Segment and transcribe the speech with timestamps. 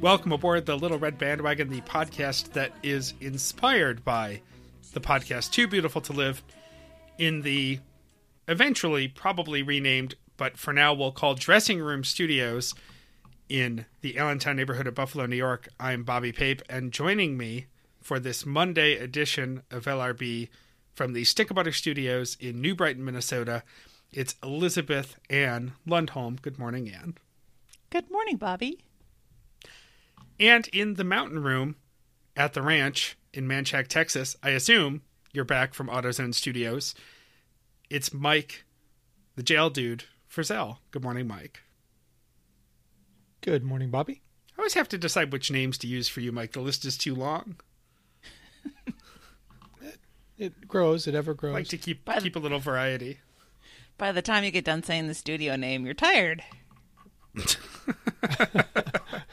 [0.00, 4.42] Welcome aboard the Little Red Bandwagon, the podcast that is inspired by
[4.92, 6.44] the podcast Too Beautiful to Live
[7.18, 7.80] in the
[8.46, 12.76] eventually probably renamed, but for now we'll call Dressing Room Studios
[13.48, 15.68] in the Allentown neighborhood of Buffalo, New York.
[15.80, 17.66] I'm Bobby Pape, and joining me
[18.00, 20.48] for this Monday edition of LRB
[20.94, 23.64] from the Stick Butter Studios in New Brighton, Minnesota,
[24.12, 26.40] it's Elizabeth Ann Lundholm.
[26.40, 27.16] Good morning, Ann.
[27.90, 28.78] Good morning, Bobby.
[30.40, 31.76] And in the mountain room
[32.36, 35.02] at the ranch in Manchac, Texas, I assume
[35.32, 36.94] you're back from AutoZone Studios.
[37.90, 38.64] It's Mike,
[39.34, 40.78] the jail dude, Frizzell.
[40.90, 41.62] Good morning, Mike.
[43.40, 44.22] Good morning, Bobby.
[44.56, 46.52] I always have to decide which names to use for you, Mike.
[46.52, 47.56] The list is too long.
[49.80, 49.98] it,
[50.38, 51.06] it grows.
[51.06, 51.54] It ever grows.
[51.54, 53.18] I like to keep keep a little variety.
[53.96, 56.44] By the time you get done saying the studio name, you're tired.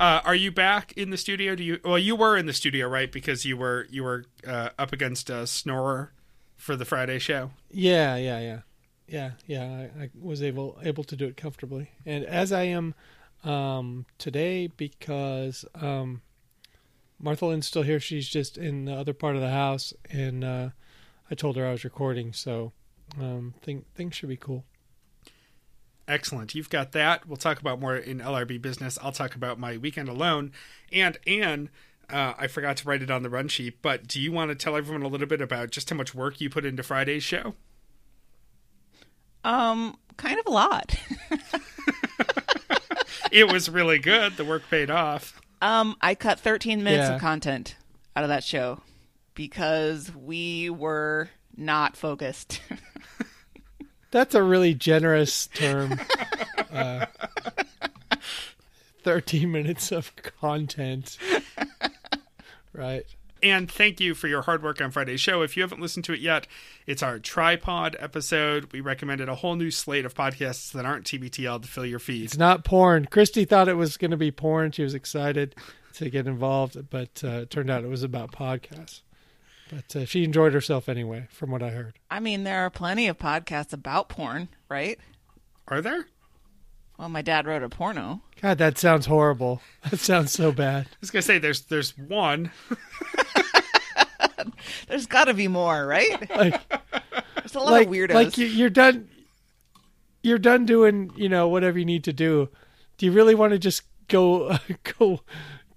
[0.00, 1.54] Uh, are you back in the studio?
[1.54, 1.78] Do you?
[1.84, 3.12] Well, you were in the studio, right?
[3.12, 6.14] Because you were you were uh, up against a snorer
[6.56, 7.50] for the Friday show.
[7.70, 8.60] Yeah, yeah, yeah,
[9.06, 9.88] yeah, yeah.
[9.98, 12.94] I, I, was able able to do it comfortably, and as I am
[13.44, 16.22] um, today, because um,
[17.18, 18.00] Martha Lynn's still here.
[18.00, 20.70] She's just in the other part of the house, and uh,
[21.30, 22.72] I told her I was recording, so
[23.20, 24.64] um, think things should be cool.
[26.08, 26.54] Excellent.
[26.54, 27.26] You've got that.
[27.26, 28.98] We'll talk about more in LRB business.
[29.00, 30.52] I'll talk about my weekend alone.
[30.92, 31.70] And Ann,
[32.08, 34.54] uh, I forgot to write it on the run sheet, but do you want to
[34.54, 37.54] tell everyone a little bit about just how much work you put into Friday's show?
[39.44, 40.94] Um, kind of a lot.
[43.32, 44.36] it was really good.
[44.36, 45.40] The work paid off.
[45.62, 47.14] Um, I cut 13 minutes yeah.
[47.14, 47.76] of content
[48.16, 48.80] out of that show
[49.34, 52.60] because we were not focused.
[54.10, 56.00] That's a really generous term.
[56.72, 57.06] Uh,
[59.02, 61.18] 13 minutes of content.
[62.72, 63.04] Right.
[63.42, 65.42] And thank you for your hard work on Friday's show.
[65.42, 66.46] If you haven't listened to it yet,
[66.86, 68.72] it's our tripod episode.
[68.72, 72.24] We recommended a whole new slate of podcasts that aren't TBTL to fill your feed.
[72.24, 73.06] It's not porn.
[73.06, 74.72] Christy thought it was going to be porn.
[74.72, 75.54] She was excited
[75.94, 79.00] to get involved, but uh, it turned out it was about podcasts.
[79.70, 81.94] But uh, she enjoyed herself anyway, from what I heard.
[82.10, 84.98] I mean, there are plenty of podcasts about porn, right?
[85.68, 86.06] Are there?
[86.98, 88.20] Well, my dad wrote a porno.
[88.42, 89.62] God, that sounds horrible.
[89.88, 90.86] That sounds so bad.
[90.92, 92.50] I was gonna say there's there's one.
[94.88, 96.28] there's got to be more, right?
[96.36, 96.60] Like,
[97.36, 98.14] there's a lot like, of weirdos.
[98.14, 99.08] Like you, you're done.
[100.22, 102.50] You're done doing, you know, whatever you need to do.
[102.98, 104.58] Do you really want to just go
[104.98, 105.20] go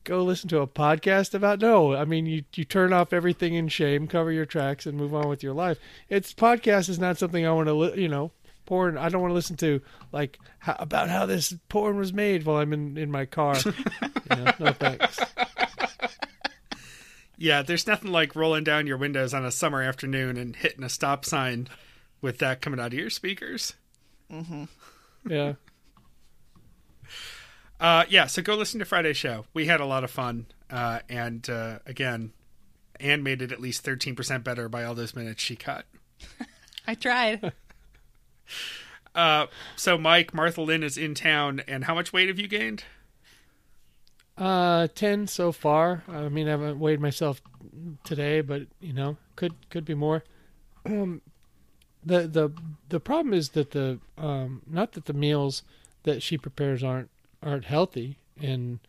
[0.03, 1.59] go listen to a podcast about.
[1.59, 5.13] No, I mean you you turn off everything in shame, cover your tracks, and move
[5.13, 5.79] on with your life.
[6.09, 8.31] It's podcast is not something I want to li- you know
[8.65, 8.97] porn.
[8.97, 9.81] I don't want to listen to
[10.11, 13.55] like how, about how this porn was made while I'm in in my car.
[13.65, 15.19] you know, no thanks.
[17.37, 20.89] Yeah, there's nothing like rolling down your windows on a summer afternoon and hitting a
[20.89, 21.67] stop sign
[22.21, 23.73] with that coming out of your speakers.
[24.31, 24.63] Mm-hmm.
[25.27, 25.53] Yeah.
[27.83, 29.43] Uh, yeah, so go listen to Friday's show.
[29.53, 32.31] We had a lot of fun, uh, and uh, again,
[32.97, 35.85] Ann made it at least thirteen percent better by all those minutes she cut.
[36.87, 37.51] I tried.
[39.15, 42.85] uh, so Mike, Martha Lynn is in town, and how much weight have you gained?
[44.37, 46.05] Uh, ten so far.
[46.07, 47.41] I mean, I haven't weighed myself
[48.05, 50.23] today, but you know, could could be more.
[50.85, 51.21] Um,
[52.01, 52.49] the the
[52.87, 55.63] the problem is that the um, not that the meals
[56.03, 57.09] that she prepares aren't
[57.45, 58.79] aren't healthy and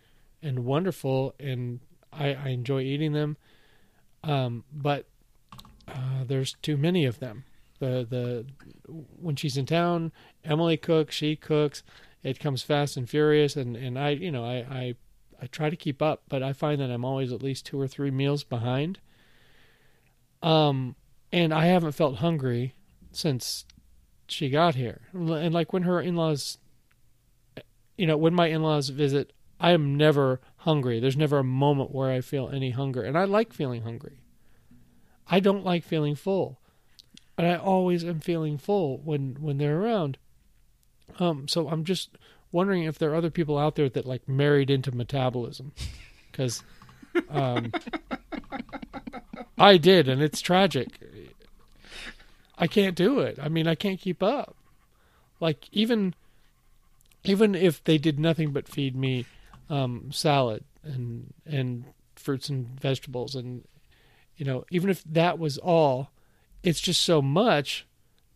[0.42, 1.81] and wonderful, and
[2.12, 3.37] I, I enjoy eating them.
[4.23, 5.06] Um, but
[5.88, 7.44] uh, there's too many of them.
[7.78, 8.46] The the
[9.20, 10.12] when she's in town,
[10.44, 11.82] Emily cooks, she cooks.
[12.23, 14.94] It comes fast and furious, and, and I you know I, I
[15.43, 17.88] I try to keep up, but I find that I'm always at least two or
[17.88, 18.99] three meals behind.
[20.43, 20.94] Um,
[21.32, 22.75] and I haven't felt hungry
[23.12, 23.64] since
[24.28, 25.02] she got here.
[25.12, 26.58] And like when her in-laws
[27.96, 31.00] you know, when my in laws visit, I am never hungry.
[31.00, 33.02] There's never a moment where I feel any hunger.
[33.02, 34.20] And I like feeling hungry.
[35.29, 36.58] I don't like feeling full.
[37.37, 40.19] But I always am feeling full when, when they're around.
[41.19, 42.11] Um, so I'm just
[42.52, 45.73] wondering if there are other people out there that like married into metabolism.
[46.31, 46.62] Because
[47.31, 47.73] um,
[49.58, 50.88] I did, and it's tragic.
[52.58, 53.38] I can't do it.
[53.40, 54.56] I mean, I can't keep up.
[55.40, 56.14] Like, even
[57.25, 59.26] even if they did nothing but feed me
[59.71, 61.85] um, salad and and
[62.17, 63.65] fruits and vegetables and
[64.37, 66.11] you know even if that was all
[66.62, 67.87] it's just so much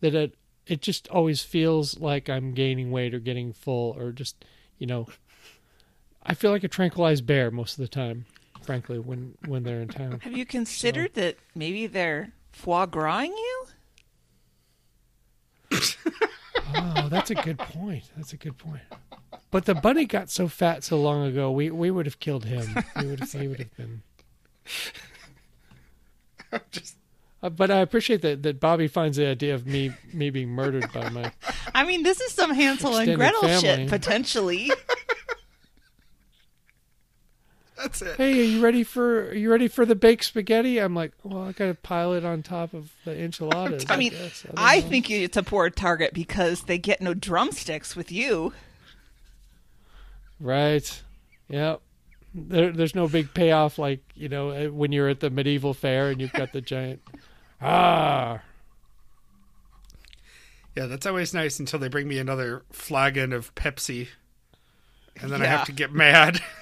[0.01, 4.45] that it it just always feels like I'm gaining weight or getting full or just
[4.77, 5.07] you know
[6.23, 8.25] I feel like a tranquilized bear most of the time,
[8.61, 10.19] frankly, when when they're in town.
[10.21, 13.65] Have you considered that maybe they're foie grasing you?
[16.75, 18.03] oh, that's a good point.
[18.15, 18.81] That's a good point.
[19.51, 22.67] But the bunny got so fat so long ago, we, we would have killed him.
[22.99, 24.01] We would have, he would have been.
[26.71, 26.95] Just
[27.41, 30.91] Uh, but I appreciate that, that Bobby finds the idea of me me being murdered
[30.91, 31.31] by my.
[31.73, 33.59] I mean, this is some Hansel and Gretel family.
[33.61, 34.71] shit potentially.
[37.81, 38.17] that's it.
[38.17, 40.79] Hey, are you ready for are you ready for the baked spaghetti?
[40.79, 43.85] I'm like, well, I got to pile it on top of the enchiladas.
[43.89, 44.43] I mean, guess.
[44.43, 48.53] don't I think it's a poor target because they get no drumsticks with you.
[50.39, 51.01] Right.
[51.49, 51.81] Yep.
[52.33, 56.09] There, there's no big payoff like you know uh, when you're at the medieval fair
[56.09, 57.01] and you've got the giant.
[57.61, 58.41] Ah.
[60.75, 64.07] Yeah, that's always nice until they bring me another flagon of Pepsi,
[65.19, 66.41] and then I have to get mad.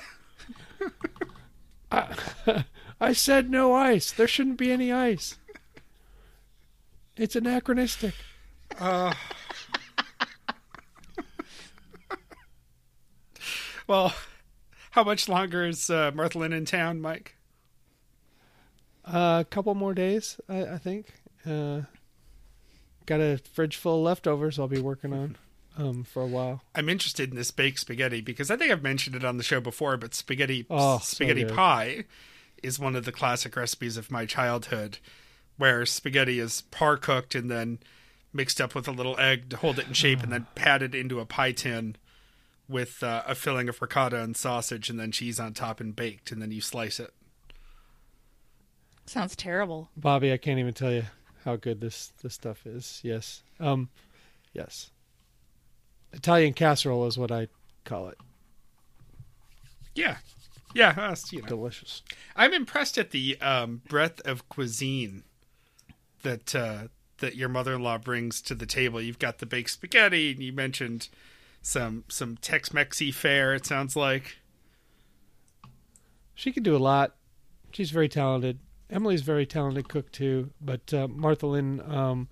[2.99, 4.11] I said no ice.
[4.11, 5.37] There shouldn't be any ice.
[7.15, 8.13] It's anachronistic.
[13.87, 14.13] well,
[14.91, 17.35] how much longer is uh, Martha in town, Mike?
[19.05, 21.13] Uh, a couple more days, I, I think.
[21.45, 21.81] Uh,
[23.05, 25.37] got a fridge full of leftovers I'll be working on
[25.77, 26.61] um, for a while.
[26.75, 29.61] I'm interested in this baked spaghetti because I think I've mentioned it on the show
[29.61, 31.53] before, but spaghetti Oh, spaghetti good.
[31.55, 32.03] pie
[32.63, 34.97] is one of the classic recipes of my childhood,
[35.57, 37.79] where spaghetti is par cooked and then
[38.33, 41.19] mixed up with a little egg to hold it in shape, and then patted into
[41.19, 41.95] a pie tin
[42.69, 46.31] with uh, a filling of ricotta and sausage, and then cheese on top and baked,
[46.31, 47.13] and then you slice it.
[49.05, 49.89] Sounds terrible.
[49.95, 51.03] Bobby, I can't even tell you
[51.45, 52.99] how good this this stuff is.
[53.03, 53.41] Yes.
[53.59, 53.89] Um,
[54.53, 54.91] yes.
[56.13, 57.47] Italian casserole is what I
[57.83, 58.17] call it.
[59.95, 60.17] Yeah,
[60.73, 61.47] yeah, uh, you know.
[61.47, 62.03] Delicious.
[62.35, 65.23] I'm impressed at the um, breadth of cuisine
[66.23, 66.87] that uh,
[67.17, 69.01] that your mother-in-law brings to the table.
[69.01, 71.09] You've got the baked spaghetti, and you mentioned
[71.61, 73.53] some some Tex-Mexy fare.
[73.55, 74.37] It sounds like.
[76.35, 77.15] She can do a lot.
[77.71, 78.59] She's very talented.
[78.89, 80.51] Emily's a very talented cook too.
[80.61, 82.27] But uh, Martha Lynn, um,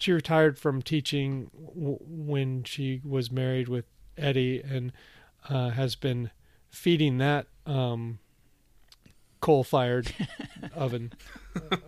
[0.00, 3.84] she retired from teaching w- when she was married with
[4.16, 4.92] Eddie, and
[5.48, 6.30] uh, has been
[6.68, 8.18] feeding that um,
[9.40, 10.12] coal-fired
[10.74, 11.12] oven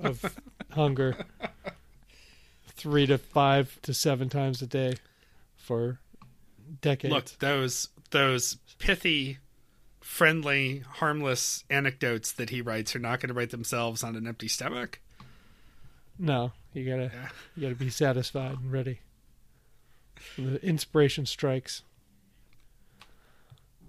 [0.02, 0.38] of
[0.70, 1.16] hunger
[2.66, 4.94] three to five to seven times a day
[5.56, 6.00] for
[6.80, 7.12] decades.
[7.12, 9.38] Look, those those pithy,
[10.00, 14.48] friendly, harmless anecdotes that he writes are not going to write themselves on an empty
[14.48, 15.00] stomach.
[16.18, 17.28] No, you gotta Yeah.
[17.56, 19.00] you gotta be satisfied and ready.
[20.36, 21.82] When the inspiration strikes.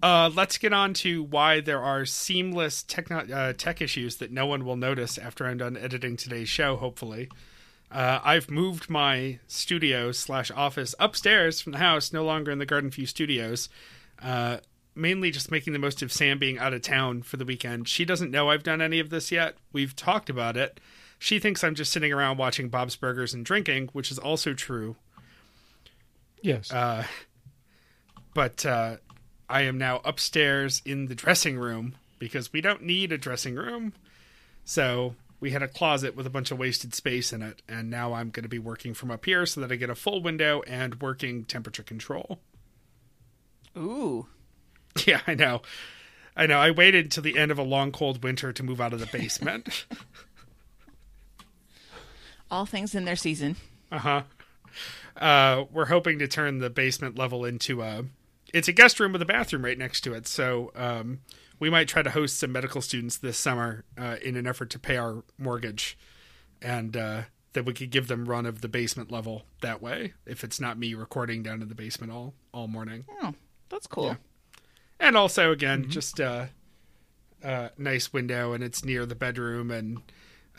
[0.02, 4.46] Uh, let's get on to why there are seamless techno- uh, tech issues that no
[4.46, 6.76] one will notice after I'm done editing today's show.
[6.76, 7.30] Hopefully,
[7.90, 12.66] uh, I've moved my studio slash office upstairs from the house, no longer in the
[12.66, 13.70] Garden View Studios.
[14.22, 14.58] Uh,
[14.94, 17.88] mainly just making the most of Sam being out of town for the weekend.
[17.88, 19.56] She doesn't know I've done any of this yet.
[19.72, 20.80] We've talked about it.
[21.24, 24.98] She thinks I'm just sitting around watching Bob's Burgers and drinking, which is also true.
[26.42, 26.70] Yes.
[26.70, 27.06] Uh,
[28.34, 28.98] but uh,
[29.48, 33.94] I am now upstairs in the dressing room because we don't need a dressing room.
[34.66, 38.12] So we had a closet with a bunch of wasted space in it, and now
[38.12, 40.62] I'm going to be working from up here so that I get a full window
[40.68, 42.42] and working temperature control.
[43.78, 44.28] Ooh.
[45.08, 45.62] Yeah, I know.
[46.36, 46.60] I know.
[46.60, 49.06] I waited till the end of a long, cold winter to move out of the
[49.06, 49.86] basement.
[52.54, 53.56] All things in their season.
[53.92, 54.22] uh-huh.
[55.18, 58.06] Uh We're hoping to turn the basement level into a.
[58.54, 61.22] It's a guest room with a bathroom right next to it, so um,
[61.60, 64.78] we might try to host some medical students this summer uh, in an effort to
[64.80, 65.98] pay our mortgage,
[66.62, 67.22] and uh,
[67.54, 70.14] that we could give them run of the basement level that way.
[70.28, 73.06] If it's not me recording down in the basement all all morning.
[73.24, 73.34] Oh,
[73.70, 74.06] that's cool.
[74.06, 74.16] Yeah.
[75.00, 76.52] and also again just a
[77.44, 80.02] uh, uh, nice window and it's near the bedroom and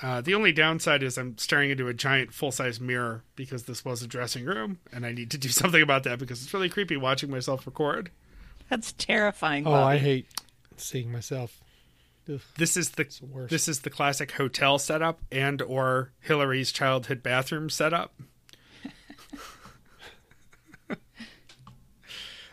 [0.03, 4.03] uh, the only downside is i'm staring into a giant full-size mirror because this was
[4.03, 6.97] a dressing room and i need to do something about that because it's really creepy
[6.97, 8.11] watching myself record
[8.69, 9.67] That's terrifying.
[9.67, 9.95] oh, Bobby.
[9.97, 10.27] I hate
[10.77, 11.61] seeing myself.
[12.29, 13.51] Ugh, this is the the worst.
[13.51, 18.15] this is the classic hotel setup and or hillary's childhood bathroom setup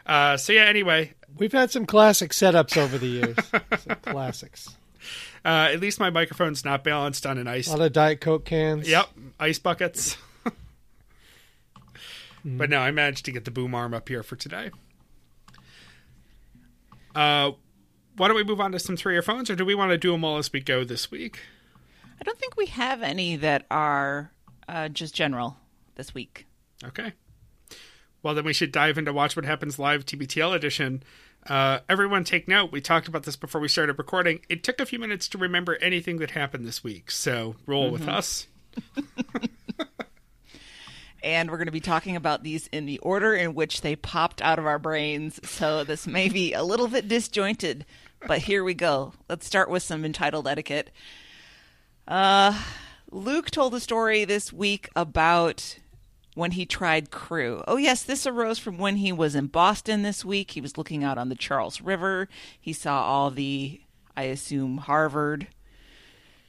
[0.05, 3.38] uh, so yeah anyway We've had some classic setups over the years.
[3.79, 4.75] some classics.
[5.43, 8.45] Uh, at least my microphone's not balanced on an ice A lot of Diet Coke
[8.45, 8.88] cans.
[8.88, 10.17] Yep, ice buckets.
[12.45, 14.71] but no, I managed to get the boom arm up here for today.
[17.15, 17.51] Uh,
[18.15, 19.98] why don't we move on to some three or phones, or do we want to
[19.98, 21.39] do them all as we go this week?
[22.19, 24.31] I don't think we have any that are
[24.67, 25.57] uh, just general
[25.95, 26.45] this week.
[26.83, 27.13] Okay.
[28.24, 31.01] Well, then we should dive into Watch What Happens Live TBTL edition.
[31.48, 32.71] Uh, everyone take note.
[32.71, 34.41] We talked about this before we started recording.
[34.48, 37.93] It took a few minutes to remember anything that happened this week, so roll mm-hmm.
[37.93, 38.48] with us.
[41.24, 44.41] and we're going to be talking about these in the order in which they popped
[44.41, 45.39] out of our brains.
[45.50, 47.86] So this may be a little bit disjointed,
[48.27, 49.13] but here we go.
[49.27, 50.91] Let's start with some entitled etiquette.
[52.07, 52.60] Uh,
[53.10, 55.77] Luke told a story this week about
[56.33, 57.63] when he tried crew.
[57.67, 60.51] Oh, yes, this arose from when he was in Boston this week.
[60.51, 62.29] He was looking out on the Charles River.
[62.59, 63.81] He saw all the,
[64.15, 65.47] I assume, Harvard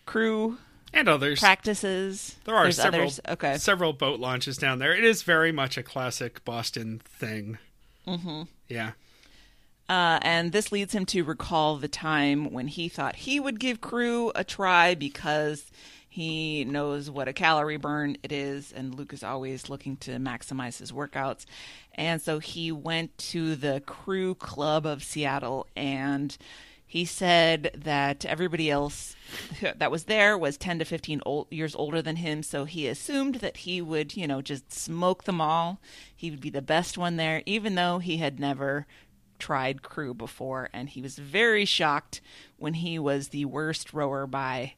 [0.06, 0.58] crew
[0.92, 2.36] and others practices.
[2.44, 3.20] There are There's several others.
[3.28, 3.56] Okay.
[3.58, 4.94] several boat launches down there.
[4.94, 7.58] It is very much a classic Boston thing.
[8.06, 8.42] Mm-hmm.
[8.68, 8.92] Yeah.
[9.88, 13.80] Uh, and this leads him to recall the time when he thought he would give
[13.80, 15.70] crew a try because
[16.12, 20.78] he knows what a calorie burn it is, and Luke is always looking to maximize
[20.78, 21.46] his workouts.
[21.94, 26.36] And so he went to the Crew Club of Seattle, and
[26.84, 29.16] he said that everybody else
[29.62, 33.36] that was there was 10 to 15 old, years older than him, so he assumed
[33.36, 35.80] that he would, you know, just smoke them all.
[36.14, 38.86] He would be the best one there, even though he had never
[39.38, 42.20] tried crew before, and he was very shocked
[42.58, 44.74] when he was the worst rower by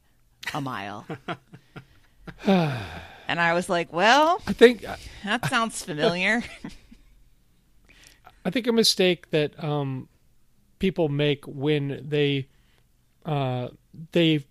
[0.53, 1.05] a mile.
[2.45, 4.85] and I was like, well, I think
[5.23, 6.43] that sounds familiar.
[8.45, 10.07] I think a mistake that um,
[10.77, 12.47] people make when they
[13.25, 13.69] uh,
[14.11, 14.45] they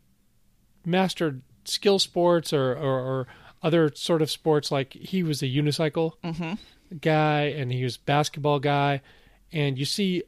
[0.84, 3.26] mastered skill sports or, or, or,
[3.62, 6.52] other sort of sports, like he was a unicycle mm-hmm.
[7.00, 9.00] guy and he was basketball guy,
[9.52, 10.22] and you see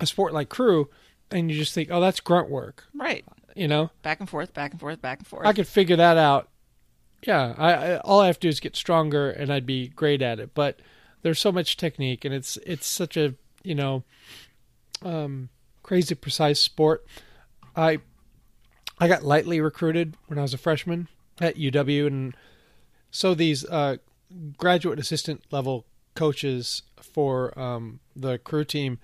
[0.00, 0.88] a sport like crew,
[1.30, 3.22] and you just think, oh, that's grunt work, right?
[3.58, 5.46] You know, back and forth, back and forth, back and forth.
[5.46, 6.48] I could figure that out.
[7.26, 10.22] Yeah, I, I all I have to do is get stronger, and I'd be great
[10.22, 10.54] at it.
[10.54, 10.80] But
[11.22, 14.02] there's so much technique, and it's it's such a you know,
[15.02, 15.48] um,
[15.82, 17.04] crazy precise sport.
[17.76, 17.98] I
[18.98, 21.08] I got lightly recruited when I was a freshman
[21.40, 22.36] at UW, and
[23.10, 23.96] so these uh,
[24.56, 25.84] graduate assistant level
[26.14, 28.98] coaches for um, the crew team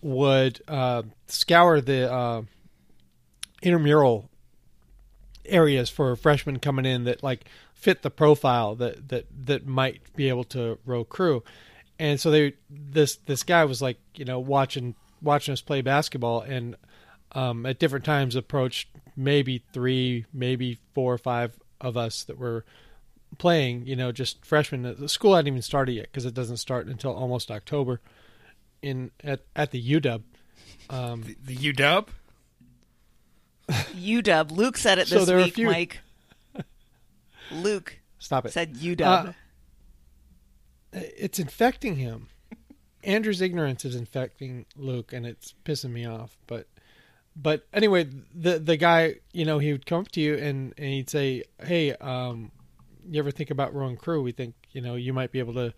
[0.00, 2.42] would uh, scour the uh,
[3.62, 4.30] intramural
[5.44, 10.28] areas for freshmen coming in that like fit the profile that that that might be
[10.28, 11.42] able to row crew.
[11.98, 16.42] And so they this this guy was like you know watching watching us play basketball
[16.42, 16.76] and
[17.32, 22.64] um, at different times approached maybe three maybe four or five of us that were
[23.38, 24.82] playing you know just freshmen.
[24.98, 28.00] The school hadn't even started yet because it doesn't start until almost october
[28.82, 30.22] in at at the uw
[30.90, 32.06] um, the, the uw
[33.68, 34.50] UW.
[34.50, 35.66] Luke said it this so week, few...
[35.66, 36.00] Mike.
[37.50, 37.98] Luke.
[38.18, 38.52] Stop it.
[38.52, 39.00] Said UW.
[39.00, 39.32] Uh,
[40.92, 42.28] it's infecting him.
[43.04, 46.36] Andrew's ignorance is infecting Luke, and it's pissing me off.
[46.46, 46.66] But,
[47.36, 50.86] but anyway, the the guy, you know, he would come up to you and and
[50.86, 52.50] he'd say, "Hey, um,
[53.08, 54.22] you ever think about rowing crew?
[54.22, 55.72] We think you know you might be able to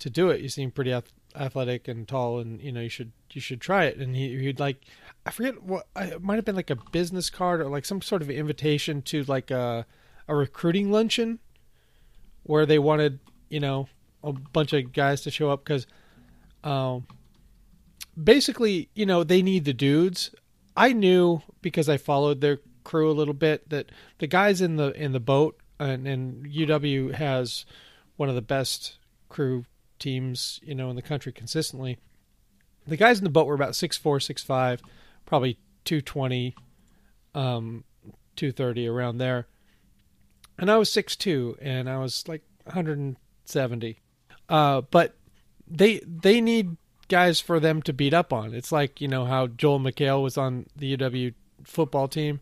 [0.00, 0.40] to do it.
[0.40, 0.92] You seem pretty
[1.36, 4.60] athletic and tall, and you know you should you should try it." And he, he'd
[4.60, 4.82] like
[5.24, 8.22] I forget what it might have been like a business card or like some sort
[8.22, 9.86] of invitation to like a
[10.28, 11.38] a recruiting luncheon
[12.44, 13.88] where they wanted you know
[14.22, 15.86] a bunch of guys to show up because
[16.64, 17.06] um
[18.22, 20.34] basically you know they need the dudes
[20.76, 24.90] i knew because i followed their crew a little bit that the guys in the
[24.92, 27.66] in the boat and, and uw has
[28.16, 29.64] one of the best crew
[29.98, 31.98] teams you know in the country consistently
[32.86, 34.80] the guys in the boat were about six four six five
[35.26, 36.54] probably 220,
[37.34, 37.84] um,
[38.36, 39.46] 230 around there.
[40.58, 43.98] And I was 6'2 and I was like 170.
[44.48, 45.16] Uh, but
[45.68, 46.76] they they need
[47.08, 48.54] guys for them to beat up on.
[48.54, 51.34] It's like, you know, how Joel McHale was on the UW
[51.64, 52.40] football team.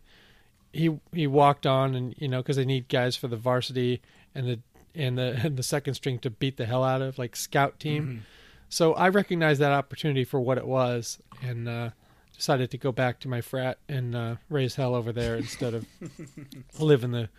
[0.71, 4.01] He he walked on and, you know, cuz they need guys for the varsity
[4.33, 4.59] and the
[4.95, 8.03] and the and the second string to beat the hell out of like scout team.
[8.03, 8.17] Mm-hmm.
[8.69, 11.89] So I recognized that opportunity for what it was and uh
[12.35, 15.85] decided to go back to my frat and uh, raise hell over there instead of
[16.79, 17.29] live in the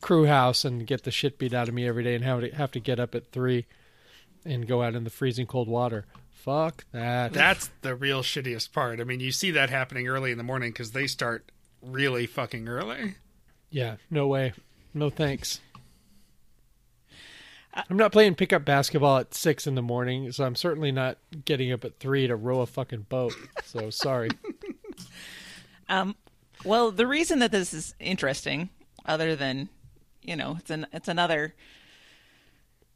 [0.00, 2.50] crew house and get the shit beat out of me every day and have to
[2.50, 3.66] have to get up at three
[4.44, 6.04] and go out in the freezing cold water.
[6.30, 7.32] Fuck that.
[7.32, 9.00] That's the real shittiest part.
[9.00, 11.50] I mean, you see that happening early in the morning because they start
[11.82, 13.16] really fucking early.
[13.70, 14.52] Yeah, no way.
[14.94, 15.60] No thanks.
[17.74, 21.70] I'm not playing pickup basketball at six in the morning, so I'm certainly not getting
[21.72, 23.34] up at three to row a fucking boat.
[23.64, 24.30] So sorry.
[25.88, 26.16] Um,
[26.64, 28.68] well, the reason that this is interesting,
[29.06, 29.68] other than,
[30.22, 31.54] you know, it's an it's another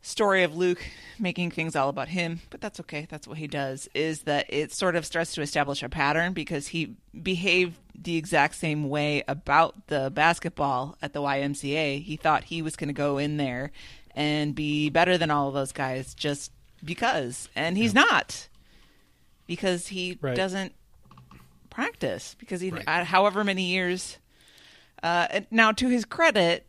[0.03, 0.85] story of Luke
[1.19, 3.07] making things all about him, but that's okay.
[3.09, 3.89] That's what he does.
[3.95, 8.57] Is that it sort of starts to establish a pattern because he behaved the exact
[8.57, 12.03] same way about the basketball at the YMCA.
[12.03, 13.71] He thought he was going to go in there
[14.15, 16.53] and be better than all of those guys just
[16.85, 18.49] because, and he's not
[19.47, 20.37] because he Right.
[20.37, 20.73] doesn't
[21.71, 22.85] practice because he Right.
[22.87, 24.19] uh, however many years.
[25.03, 26.67] Uh, now, to his credit,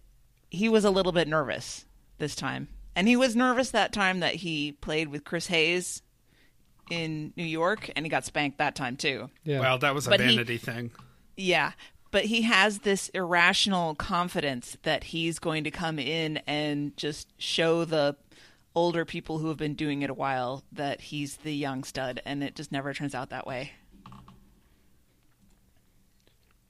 [0.49, 1.85] he was a little bit nervous
[2.17, 6.01] this time, and he was nervous that time that he played with Chris Hayes
[6.89, 9.29] in New York, and he got spanked that time too.
[9.43, 9.59] Yeah.
[9.59, 10.91] Well, that was a But he- vanity thing.
[11.35, 11.71] Yeah,
[12.13, 17.85] but he has this irrational confidence that he's going to come in and just show
[17.85, 18.15] the
[18.75, 22.43] older people who have been doing it a while that he's the young stud, and
[22.43, 23.71] it just never turns out that way.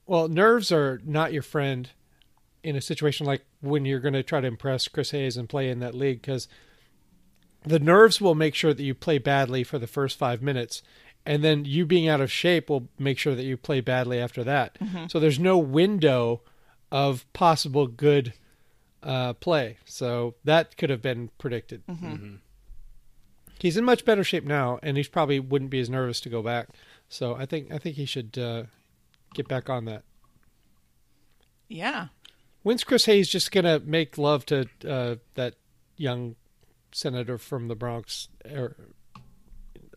[0.08, 1.90] Well, nerves are not your friend
[2.64, 5.68] in a situation like when you're going to try to impress Chris Hayes and play
[5.70, 6.48] in that league because
[7.66, 10.82] the nerves will make sure that you play badly for the first five minutes.
[11.26, 14.44] And then you being out of shape will make sure that you play badly after
[14.44, 14.78] that.
[15.08, 16.42] So there's no window
[16.92, 18.34] of possible good
[19.02, 19.78] uh, play.
[19.86, 21.84] So that could have been predicted.
[23.60, 26.42] He's in much better shape now, and he probably wouldn't be as nervous to go
[26.42, 26.68] back.
[27.08, 28.64] So I think I think he should uh,
[29.34, 30.04] get back on that.
[31.70, 32.08] Yeah.
[32.64, 35.56] When's Chris Hayes just gonna make love to uh, that
[35.96, 36.36] young
[36.92, 38.76] senator from the Bronx, or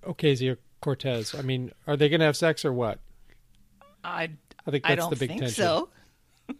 [0.04, 1.34] Ocasio Cortez?
[1.34, 3.00] I mean, are they gonna have sex or what?
[4.04, 4.30] I
[4.64, 5.64] I think that's I don't the big think tension.
[5.64, 5.88] so.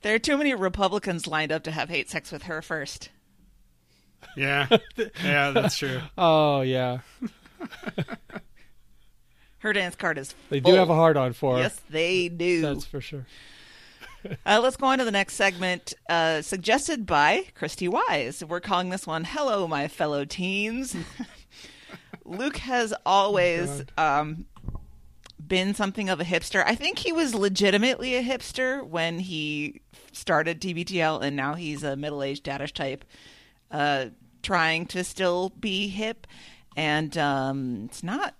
[0.00, 3.10] there are too many Republicans lined up to have hate sex with her first.
[4.38, 4.68] Yeah,
[5.22, 6.00] yeah, that's true.
[6.16, 7.00] Oh yeah,
[9.58, 10.40] Her dance card is Full.
[10.48, 11.60] they do have a hard on for her.
[11.62, 12.62] Yes, they do.
[12.62, 13.26] That's for sure.
[14.46, 18.42] Uh, let's go on to the next segment, uh, suggested by Christy Wise.
[18.42, 20.96] We're calling this one "Hello, My Fellow Teens."
[22.30, 24.46] Luke has always um,
[25.44, 26.62] been something of a hipster.
[26.64, 29.80] I think he was legitimately a hipster when he
[30.12, 33.04] started TBTL, and now he's a middle-aged daddish type,
[33.70, 34.06] uh,
[34.42, 36.26] trying to still be hip.
[36.76, 38.36] And um, it's not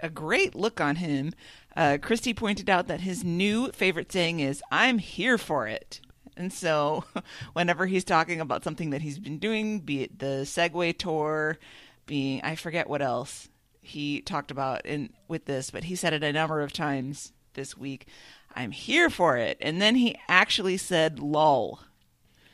[0.00, 1.34] a great look on him.
[1.76, 6.00] Uh, Christy pointed out that his new favorite saying is, I'm here for it.
[6.36, 7.04] And so,
[7.54, 11.58] whenever he's talking about something that he's been doing, be it the Segway tour,
[12.06, 13.48] being, I forget what else
[13.80, 17.76] he talked about in with this, but he said it a number of times this
[17.76, 18.06] week.
[18.54, 19.56] I'm here for it.
[19.60, 21.80] And then he actually said lol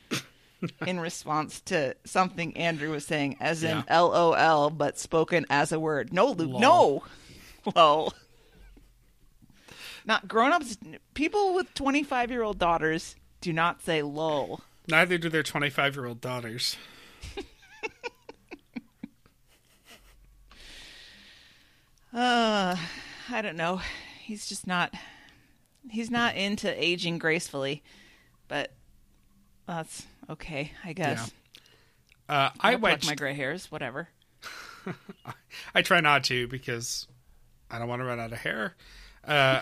[0.87, 3.99] in response to something Andrew was saying, as in Yeah.
[3.99, 6.11] LOL, but spoken as a word.
[6.13, 6.59] No, Luke, Lol.
[6.61, 7.03] no.
[7.75, 8.13] Lol.
[10.05, 10.77] Not grown ups,
[11.13, 14.61] people with 25 year old daughters do not say lol.
[14.87, 16.77] Neither do their 25 year old daughters.
[22.13, 22.75] Uh,
[23.29, 23.81] I don't know.
[24.21, 24.93] He's just not.
[25.89, 27.83] He's not into aging gracefully,
[28.47, 28.71] but
[29.67, 31.31] that's okay, I guess.
[32.27, 34.09] Uh, I I'll my gray hairs, whatever.
[35.75, 37.07] I try not to because
[37.71, 38.75] I don't want to run out of hair.
[39.23, 39.61] Uh,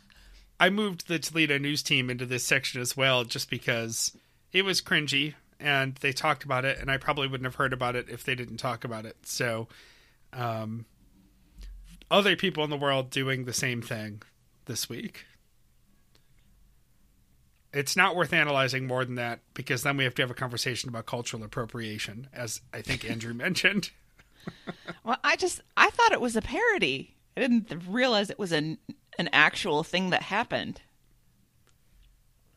[0.60, 4.16] I moved the Toledo news team into this section as well, just because
[4.52, 7.96] it was cringy and they talked about it, and I probably wouldn't have heard about
[7.96, 9.16] it if they didn't talk about it.
[9.24, 9.68] So,
[10.32, 10.84] um,
[12.10, 14.22] other people in the world doing the same thing
[14.66, 15.24] this week.
[17.72, 20.88] It's not worth analyzing more than that because then we have to have a conversation
[20.88, 23.90] about cultural appropriation, as I think Andrew mentioned.
[25.04, 27.14] Well, I just I thought it was a parody.
[27.36, 28.78] I didn't realize it was an
[29.18, 30.80] an actual thing that happened.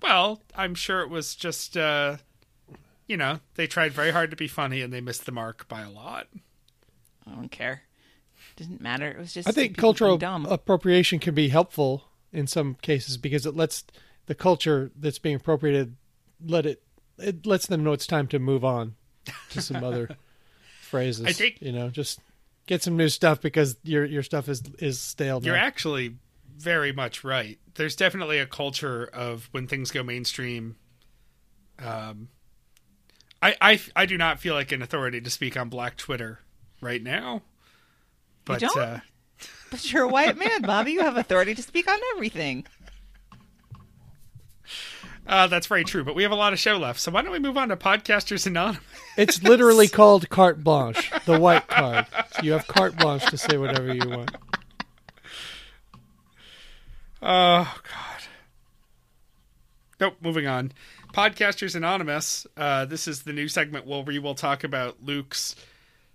[0.02, 2.18] Well, I'm sure it was just, uh,
[3.08, 5.82] you know, they tried very hard to be funny and they missed the mark by
[5.82, 6.28] a lot.
[7.28, 7.84] I don't care.
[8.56, 9.08] Didn't matter.
[9.10, 10.46] It was just I think cultural dumb.
[10.46, 13.84] appropriation can be helpful in some cases because it lets
[14.26, 15.96] the culture that's being appropriated
[16.46, 16.84] let it
[17.18, 18.96] it lets them know it's time to move on
[19.52, 20.10] to some other
[20.82, 21.26] phrases.
[21.26, 22.20] I think- you know, just
[22.66, 25.42] get some new stuff because your your stuff is is stale.
[25.44, 25.64] You're now.
[25.66, 26.16] actually
[26.58, 27.60] very much right.
[27.76, 30.76] There's definitely a culture of when things go mainstream.
[31.80, 32.30] Um,
[33.42, 36.40] I, I, I do not feel like an authority to speak on Black Twitter
[36.80, 37.42] right now.
[38.46, 38.78] But don't?
[38.78, 39.00] Uh,
[39.70, 40.92] But you're a white man, Bobby.
[40.92, 42.66] You have authority to speak on everything.
[45.28, 46.04] uh, that's very true.
[46.04, 47.78] But we have a lot of show left, so why don't we move on to
[47.78, 48.82] Podcasters Anonymous?
[49.18, 52.06] It's literally called carte blanche, the white card.
[52.42, 54.32] You have carte blanche to say whatever you want.
[57.22, 58.22] Oh God.
[60.00, 60.16] Nope.
[60.22, 60.72] Moving on.
[61.14, 62.48] Podcasters Anonymous.
[62.58, 65.56] Uh, this is the new segment where we will talk about Luke's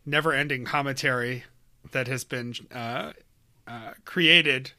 [0.04, 1.44] never-ending commentary
[1.92, 3.12] that has been uh,
[3.66, 4.72] uh, created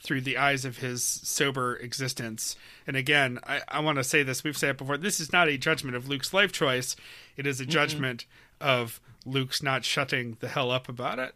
[0.00, 2.54] through the eyes of his sober existence.
[2.86, 4.44] And again, I, I want to say this.
[4.44, 4.96] We've said it before.
[4.98, 6.96] This is not a judgment of Luke's life choice.
[7.36, 8.26] It is a judgment
[8.60, 11.34] of Luke's not shutting the hell up about it.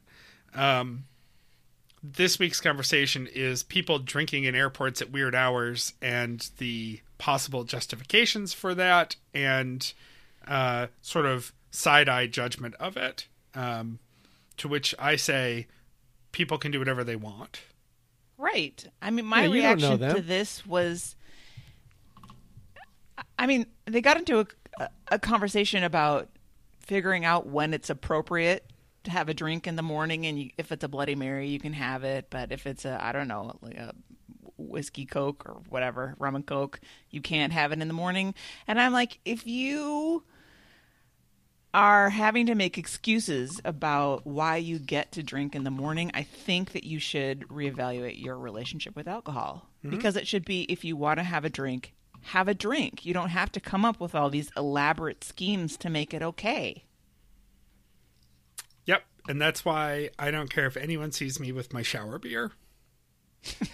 [0.54, 1.04] Um,
[2.02, 8.52] this week's conversation is people drinking in airports at weird hours and the possible justifications
[8.52, 9.92] for that and
[10.48, 13.26] uh, sort of side eye judgment of it.
[13.54, 13.98] Um,
[14.60, 15.66] to which I say,
[16.32, 17.60] people can do whatever they want.
[18.38, 18.84] Right.
[19.02, 21.16] I mean, my Yeah, you don't know reaction to this was
[23.38, 24.46] I mean, they got into
[24.78, 26.28] a, a conversation about
[26.80, 28.70] figuring out when it's appropriate
[29.04, 31.58] to have a drink in the morning and you, if it's a bloody mary you
[31.58, 33.94] can have it but if it's a i don't know like a
[34.58, 38.34] whiskey coke or whatever rum and coke you can't have it in the morning
[38.66, 40.22] and i'm like if you
[41.72, 46.22] are having to make excuses about why you get to drink in the morning, I
[46.22, 49.68] think that you should reevaluate your relationship with alcohol.
[49.84, 49.96] Mm-hmm.
[49.96, 53.06] Because it should be if you want to have a drink, have a drink.
[53.06, 56.84] You don't have to come up with all these elaborate schemes to make it okay.
[58.86, 59.04] Yep.
[59.28, 62.52] And that's why I don't care if anyone sees me with my shower beer.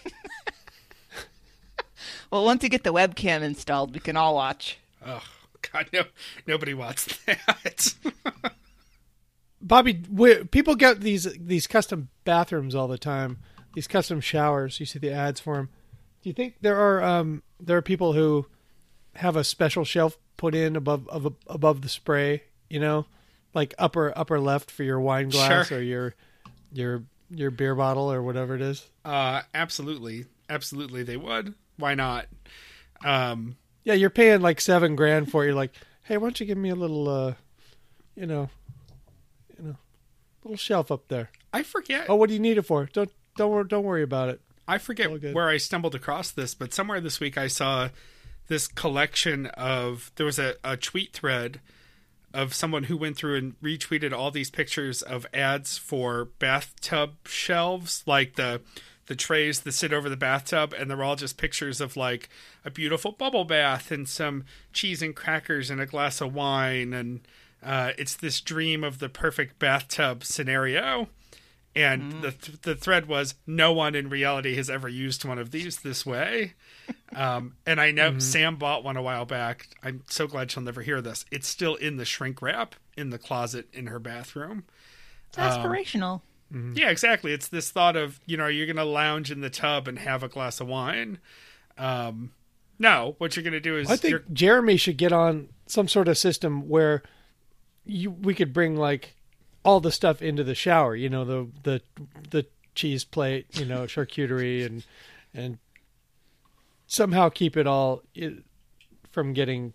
[2.31, 4.79] Well, once you get the webcam installed, we can all watch.
[5.05, 5.23] Oh,
[5.73, 6.03] God, no,
[6.47, 7.95] nobody wants that.
[9.61, 13.39] Bobby, we, people get these these custom bathrooms all the time.
[13.75, 14.79] These custom showers.
[14.81, 15.71] You see the ads for them.
[16.23, 18.47] Do you think there are um, there are people who
[19.17, 22.43] have a special shelf put in above of, above the spray?
[22.69, 23.07] You know,
[23.55, 25.79] like upper upper left for your wine glass Sure.
[25.79, 26.15] or your
[26.73, 28.89] your your beer bottle or whatever it is.
[29.05, 30.27] uh, absolutely.
[30.49, 31.55] Absolutely, they would.
[31.77, 32.27] Why not?
[33.05, 35.47] Um, Yeah, you're paying like seven grand for it.
[35.47, 35.73] You're like,
[36.03, 37.35] hey, why don't you give me a little, uh,
[38.17, 38.51] you know,
[39.57, 39.77] you know,
[40.43, 41.31] little shelf up there.
[41.53, 42.07] I forget.
[42.09, 42.89] Oh, what do you need it for?
[42.93, 44.41] Don't don't don't worry about it.
[44.67, 47.91] I forget where I stumbled across this, but somewhere this week I saw
[48.49, 51.61] this collection of there was a, a tweet thread
[52.35, 58.03] of someone who went through and retweeted all these pictures of ads for bathtub shelves,
[58.05, 58.63] like the
[59.07, 62.29] the trays that sit over the bathtub, and they're all just pictures of like
[62.65, 67.21] a beautiful bubble bath and some cheese and crackers and a glass of wine, and
[67.63, 71.09] uh, it's this dream of the perfect bathtub scenario.
[71.75, 75.51] And the th- the thread was no one in reality has ever used one of
[75.51, 76.55] these this way.
[77.15, 79.69] Um, and I know Sam bought one a while back.
[79.83, 81.25] I'm so glad she'll never hear this.
[81.31, 84.65] It's still in the shrink wrap in the closet in her bathroom.
[85.29, 86.21] It's aspirational.
[86.51, 87.33] Yeah, exactly.
[87.33, 90.23] It's this thought of you know you're going to lounge in the tub and have
[90.23, 91.19] a glass of wine.
[91.77, 92.33] Um,
[92.79, 95.89] no, what you're going to do is I think you're- Jeremy should get on some
[95.89, 97.03] sort of system where
[97.85, 99.17] you we could bring like
[99.65, 100.95] all the stuff into the shower.
[100.95, 101.83] You know, the the
[102.31, 104.85] the cheese plate, you know, charcuterie, and
[105.35, 105.59] and
[106.87, 108.03] somehow keep it all
[109.11, 109.73] from getting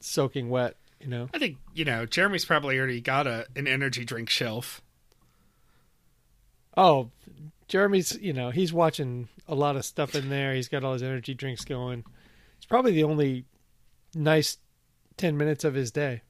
[0.00, 0.76] soaking wet.
[1.00, 4.80] You know, I think you know Jeremy's probably already got a an energy drink shelf.
[6.80, 7.10] Oh,
[7.68, 10.54] Jeremy's you know he's watching a lot of stuff in there.
[10.54, 12.04] He's got all his energy drinks going.
[12.56, 13.44] It's probably the only
[14.14, 14.56] nice
[15.16, 16.22] ten minutes of his day.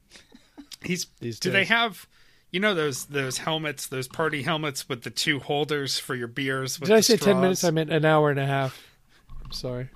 [0.83, 2.07] He's These do they have
[2.51, 6.81] you know those those helmets, those party helmets with the two holders for your beers?
[6.81, 7.65] With Did I the say ten minutes?
[7.65, 8.83] I meant an hour and a half.
[9.45, 9.89] I'm sorry.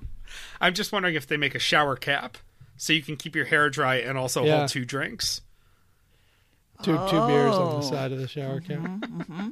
[0.60, 2.38] I'm just wondering if they make a shower cap
[2.76, 4.58] so you can keep your hair dry and also Yeah.
[4.58, 5.40] hold two drinks.
[6.82, 7.90] Two two beers on the Oh.
[7.90, 9.10] side of the shower mm-hmm, cap.
[9.10, 9.48] Mm-hmm.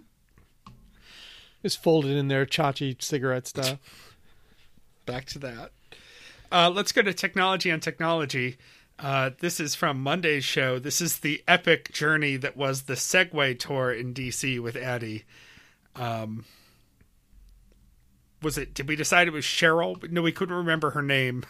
[1.63, 3.79] Just folded in there, chachi cigarette stuff.
[5.07, 5.71] Back to that.
[6.51, 8.57] Uh, let's go to technology on technology.
[8.99, 10.79] Uh, this is from Monday's show.
[10.79, 15.25] This is the epic journey that was the Segway tour in DC with Addie.
[15.97, 16.45] Um,
[18.43, 18.75] was it?
[18.75, 20.09] Did we decide it was Cheryl?
[20.11, 21.45] No, we couldn't remember her name.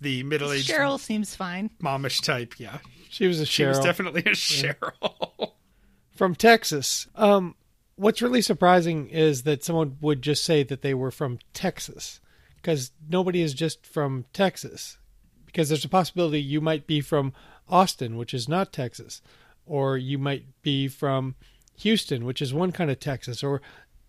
[0.00, 1.70] The middle-aged Cheryl seems fine.
[1.82, 2.54] momish type.
[2.58, 3.46] Yeah, She was a Cheryl.
[3.46, 5.52] she was definitely a Cheryl.
[6.16, 7.06] from Texas.
[7.14, 7.54] Um,
[7.96, 12.20] what's really surprising is that someone would just say that they were from Texas,
[12.56, 14.98] because nobody is just from Texas.
[15.46, 17.32] Because there's a possibility you might be from
[17.68, 19.22] Austin, which is not Texas,
[19.66, 21.36] or you might be from
[21.78, 23.62] Houston, which is one kind of Texas, or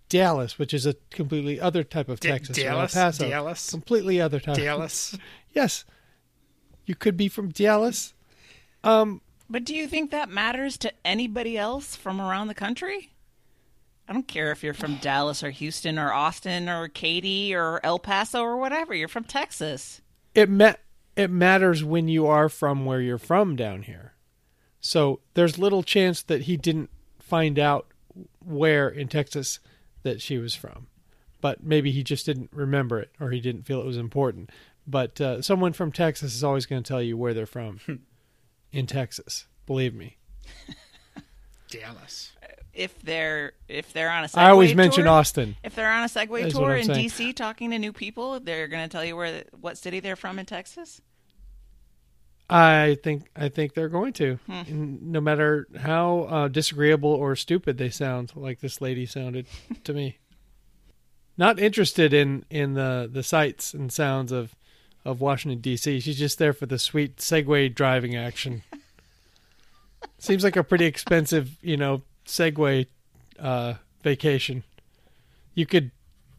[0.10, 2.94] Dallas, which is a completely other type of Da- Texas, or El Dallas?
[2.94, 3.70] Paso, Dallas?
[3.70, 4.56] completely other type.
[4.58, 5.18] Dallas.
[5.54, 5.86] Yes,
[6.86, 8.14] you could be from Dallas.
[8.84, 13.14] Um, But do you think that matters to anybody else from around the country?
[14.08, 17.98] I don't care if you're from Dallas or Houston or Austin or Katy or El
[17.98, 18.94] Paso or whatever.
[18.94, 20.02] You're from Texas.
[20.36, 20.74] It ma-
[21.16, 24.14] it matters when you are from where you're from down here.
[24.80, 27.88] So there's little chance that he didn't find out
[28.44, 29.60] where in Texas
[30.04, 30.88] that she was from.
[31.42, 34.52] But maybe he just didn't remember it or he didn't feel it was important.
[34.86, 37.80] But uh, someone from Texas is always going to tell you where they're from
[38.72, 39.48] in Texas.
[39.66, 40.18] Believe me.
[41.80, 42.32] Dallas.
[42.74, 45.56] If they're if they're on a Segway I always mention tour, Austin.
[45.64, 47.10] If they're on a Segway That's tour in saying.
[47.10, 50.40] DC talking to new people, they're going to tell you where what city they're from
[50.40, 51.02] in Texas.
[52.50, 57.78] I think I think they're going to, And no matter how uh, disagreeable or stupid
[57.78, 59.48] they sound, like this lady sounded
[59.84, 60.20] to me.
[61.38, 64.56] Not interested in in the the sights and sounds of
[65.04, 66.00] of Washington D.C.
[66.02, 68.64] She's just there for the sweet Segway driving action.
[70.18, 72.88] Seems like a pretty expensive, you know, Segway
[73.40, 74.64] uh, vacation.
[75.54, 75.92] You could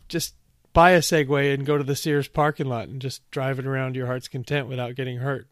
[0.08, 0.34] just
[0.72, 3.94] buy a Segway and go to the Sears parking lot and just drive it around
[3.94, 5.48] to your heart's content without getting hurt.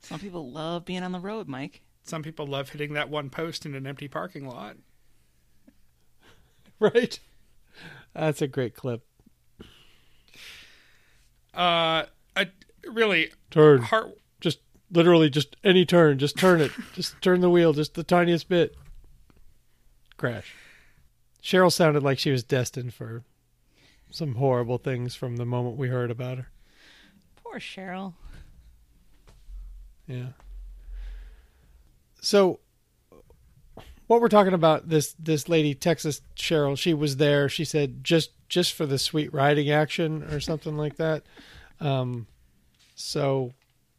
[0.00, 1.82] Some people love being on the road, Mike.
[2.04, 4.76] Some people love hitting that one post in an empty parking lot.
[6.80, 7.18] right?
[8.14, 9.04] That's a great clip.
[11.54, 12.04] Uh,
[12.36, 12.46] a
[12.86, 13.82] really Turn.
[13.82, 14.16] heart.
[14.90, 16.18] Literally just any turn.
[16.18, 16.72] Just turn it.
[16.94, 18.76] just turn the wheel just the tiniest bit.
[20.16, 20.54] Crash.
[21.42, 23.24] Cheryl sounded like she was destined for
[24.10, 26.48] some horrible things from the moment we heard about her.
[27.42, 28.14] Poor Cheryl.
[30.06, 30.28] Yeah.
[32.20, 32.60] So
[34.06, 37.48] what we're talking about this this lady Texas Cheryl, she was there.
[37.48, 41.24] She said just just for the sweet riding action or something like that.
[41.80, 42.26] Um
[42.94, 43.52] so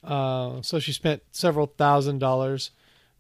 [0.04, 2.72] uh so she spent several thousand dollars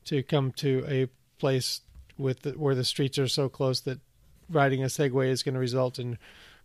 [0.05, 1.07] to come to a
[1.39, 1.81] place
[2.17, 3.99] with the, where the streets are so close that
[4.49, 6.17] riding a Segway is going to result in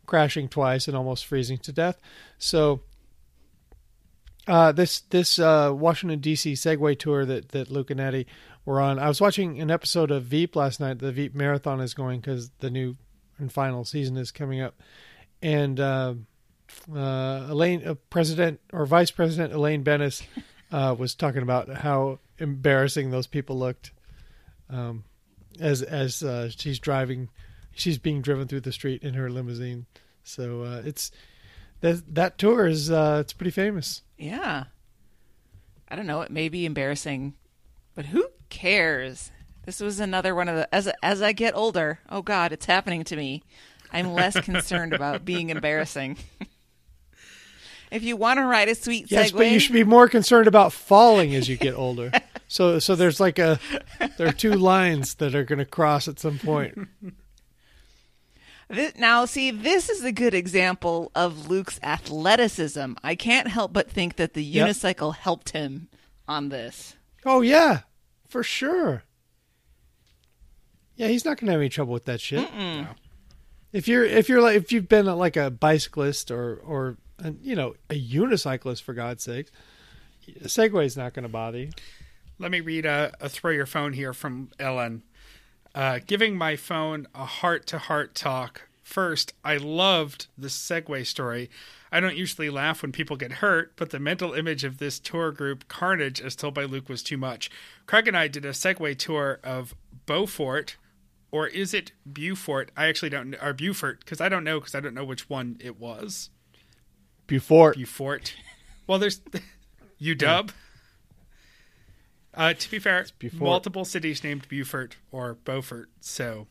[0.06, 1.98] crashing twice and almost freezing to death.
[2.38, 2.80] So
[4.46, 6.52] uh, this this uh, Washington D.C.
[6.54, 8.26] Segway tour that that Luke and Eddie
[8.64, 8.98] were on.
[8.98, 10.98] I was watching an episode of Veep last night.
[10.98, 12.96] The Veep marathon is going because the new
[13.38, 14.80] and final season is coming up,
[15.42, 15.80] and
[16.94, 20.22] uh, Elaine, uh, President or Vice President Elaine Benes
[20.72, 23.92] uh, was talking about how embarrassing those people looked
[24.70, 25.04] um,
[25.60, 27.28] as as uh, she's driving,
[27.74, 29.86] she's being driven through the street in her limousine.
[30.22, 31.10] So uh, it's
[31.80, 34.02] that that tour is uh, it's pretty famous.
[34.18, 34.64] Yeah.
[35.88, 36.22] I don't know.
[36.22, 37.34] It may be embarrassing,
[37.94, 39.30] but who cares?
[39.64, 42.00] This was another one of the as as I get older.
[42.08, 43.42] Oh God, it's happening to me.
[43.92, 46.16] I'm less concerned about being embarrassing.
[47.90, 50.46] if you want to ride a sweet Yes, Segway, but you should be more concerned
[50.48, 52.10] about falling as you get older.
[52.48, 53.58] so so there's like a
[54.18, 56.76] there are two lines that are going to cross at some point.
[58.98, 62.94] Now, see, this is a good example of Luke's athleticism.
[63.04, 64.68] I can't help but think that the Yep.
[64.68, 65.88] unicycle helped him
[66.26, 66.96] on this.
[67.26, 67.80] Oh yeah,
[68.26, 69.02] for sure.
[70.96, 72.48] Yeah, he's not going to have any trouble with that shit.
[73.72, 77.54] If you're if you're like if you've been like a bicyclist or or uh, you
[77.54, 79.50] know a unicyclist for God's sake,
[80.42, 81.70] a is not going to bother you.
[82.38, 85.02] Let me read a, a throw your phone here from Ellen.
[85.74, 88.68] Uh, giving my phone a heart to heart talk.
[88.82, 91.50] First, I loved the Segway story.
[91.90, 95.32] I don't usually laugh when people get hurt, but the mental image of this tour
[95.32, 97.50] group carnage as told by Luke was too much.
[97.86, 99.74] Craig and I did a Segway tour of
[100.06, 100.76] Beaufort,
[101.32, 102.70] or is it Beaufort?
[102.76, 105.30] I actually don't know, or Beaufort, because I don't know, because I don't know which
[105.30, 106.30] one it was.
[107.26, 108.34] Before Beaufort.
[108.86, 109.22] Well, there's
[110.02, 110.50] UW.
[112.34, 116.48] Uh, to be fair, multiple cities named Beaufort or Beaufort, so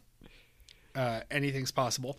[0.95, 2.17] uh, anything's possible.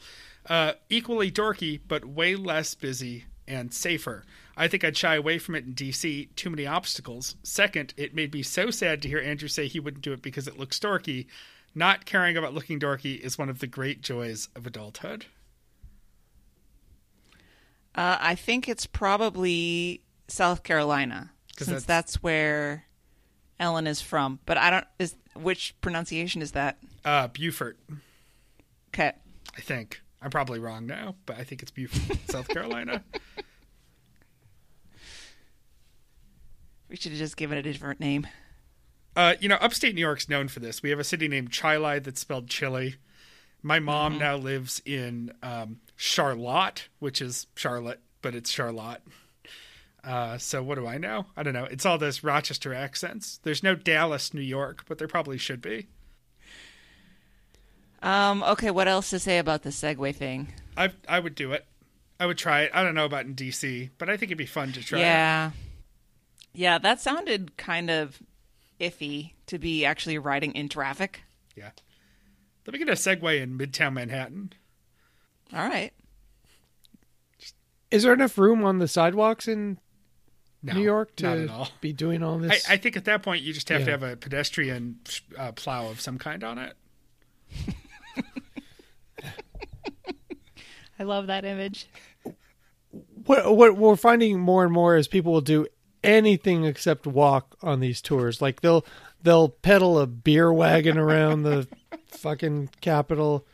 [0.48, 4.24] Uh, equally dorky, but way less busy and safer.
[4.56, 6.28] I think I'd shy away from it in DC.
[6.36, 7.36] Too many obstacles.
[7.42, 10.46] Second, it made me so sad to hear Andrew say he wouldn't do it because
[10.46, 11.26] it looks dorky.
[11.74, 15.26] Not caring about looking dorky is one of the great joys of adulthood.
[17.94, 22.22] Uh, I think it's probably South Carolina, since that's- that's...
[22.22, 22.84] where
[23.60, 24.40] Ellen is from.
[24.46, 24.86] But I don't.
[24.98, 26.78] Is which pronunciation is that?
[27.04, 27.78] Uh, Beaufort,
[28.88, 29.12] Okay.
[29.56, 30.00] I think.
[30.22, 33.04] I'm probably wrong now, but I think it's Beaufort, South Carolina.
[36.88, 38.26] We should have just given it a different name.
[39.16, 40.82] Uh, you know, upstate New York's known for this.
[40.82, 42.96] We have a city named Chili that's spelled chili.
[43.62, 49.02] My mom now lives in um, Charlotte, which is Charlotte, but it's Charlotte.
[50.02, 51.26] Uh, so what do I know?
[51.36, 51.64] I don't know.
[51.64, 53.40] It's all those Rochester accents.
[53.42, 55.86] There's no Dallas, New York, but there probably should be.
[58.02, 60.48] Um, okay, what else to say about the Segway thing?
[60.76, 61.64] I I would do it.
[62.20, 62.70] I would try it.
[62.74, 64.98] I don't know about in DC, but I think it'd be fun to try.
[64.98, 65.02] it.
[65.02, 65.50] yeah.
[66.52, 68.22] Yeah, that sounded kind of
[68.78, 71.22] iffy to be actually riding in traffic.
[71.56, 71.70] yeah.
[72.66, 74.52] Let me get a Segway in Midtown Manhattan.
[75.54, 75.92] All right.
[77.90, 79.78] Is there enough room on the sidewalks in
[80.62, 81.68] No, New York not at to all.
[81.80, 82.68] be doing all this?
[82.68, 84.98] I think at that point you just have to have a pedestrian
[85.38, 86.76] uh, plow of some kind on it.
[90.98, 91.86] I love that image.
[93.26, 95.66] what what we're finding more and more is people will do
[96.02, 98.40] anything except walk on these tours.
[98.40, 98.84] Like they'll
[99.22, 101.66] they'll pedal a beer wagon around the
[102.06, 103.46] fucking capital.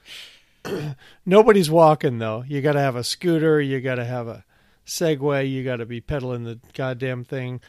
[1.26, 2.44] Nobody's walking though.
[2.46, 3.60] You got to have a scooter.
[3.60, 4.44] You got to have a
[4.86, 5.50] Segway.
[5.50, 7.60] You got to be pedaling the goddamn thing.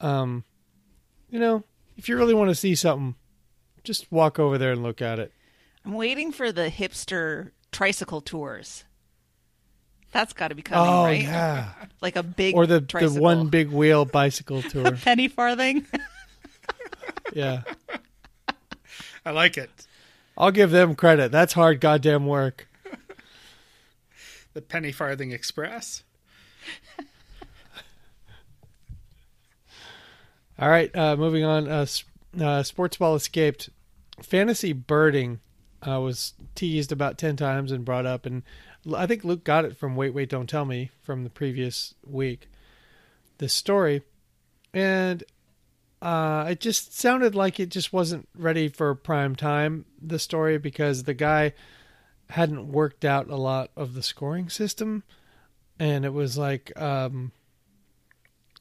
[0.00, 0.44] Um,
[1.30, 1.64] you know,
[1.96, 3.14] if you really want to see something,
[3.84, 5.32] just walk over there and look at it.
[5.84, 8.84] I'm waiting for the hipster tricycle tours.
[10.12, 11.22] That's got to be coming, oh right?
[11.22, 11.68] yeah,
[12.00, 13.14] Like a big or the tricycle.
[13.16, 14.92] the one big wheel bicycle tour.
[14.92, 15.84] Penny farthing.
[17.34, 17.62] yeah.
[19.24, 19.70] I like it.
[20.36, 21.32] I'll give them credit.
[21.32, 22.68] That's hard goddamn work.
[24.54, 26.02] The Penny Farthing Express.
[30.58, 31.68] All right, uh, moving on.
[31.68, 31.84] Uh,
[32.40, 33.68] uh, Sports Ball escaped.
[34.22, 35.40] Fantasy birding
[35.86, 38.24] uh, was teased about 10 times and brought up.
[38.24, 38.44] And
[38.94, 42.48] I think Luke got it from Wait, Wait, Don't Tell Me from the previous week.
[43.36, 44.02] This story.
[44.72, 45.22] And
[46.06, 51.02] uh, it just sounded like it just wasn't ready for prime time, the story, because
[51.02, 51.52] the guy
[52.30, 55.02] hadn't worked out a lot of the scoring system.
[55.80, 57.32] And it was like, um,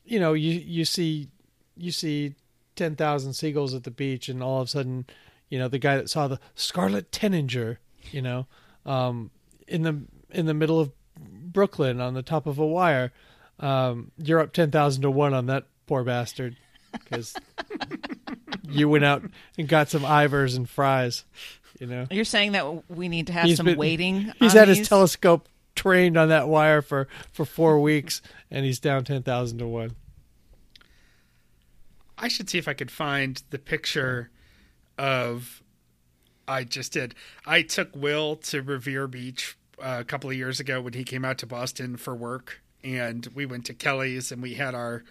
[0.04, 1.30] you know, you, you see
[1.78, 2.34] you see
[2.78, 5.06] 10,000 seagulls at the beach and all of a sudden,
[5.48, 7.80] you know, the guy that saw the scarlet tanager,
[8.12, 8.48] you know,
[8.88, 9.30] um,
[9.68, 13.12] in the in the middle of Brooklyn on the top of a wire,
[13.60, 16.58] um, you're up 10,000 to 1 on that poor bastard
[17.10, 17.34] cuz
[18.70, 19.24] you went out
[19.58, 21.24] and got some Ivar's and fries,
[21.80, 22.06] you know.
[22.12, 24.32] You're saying that we need to have He's some been- waiting.
[24.40, 28.80] He's on had his telescope trained on that wire for for 4 weeks and he's
[28.80, 29.92] down 10,000 to 1.
[32.18, 34.30] I should see if I could find the picture
[34.98, 35.62] of.
[36.48, 37.16] I just did.
[37.46, 41.26] I took Will to Revere Beach uh, a couple of years ago when he came
[41.26, 45.04] out to Boston for work, and we went to Kelly's and we had our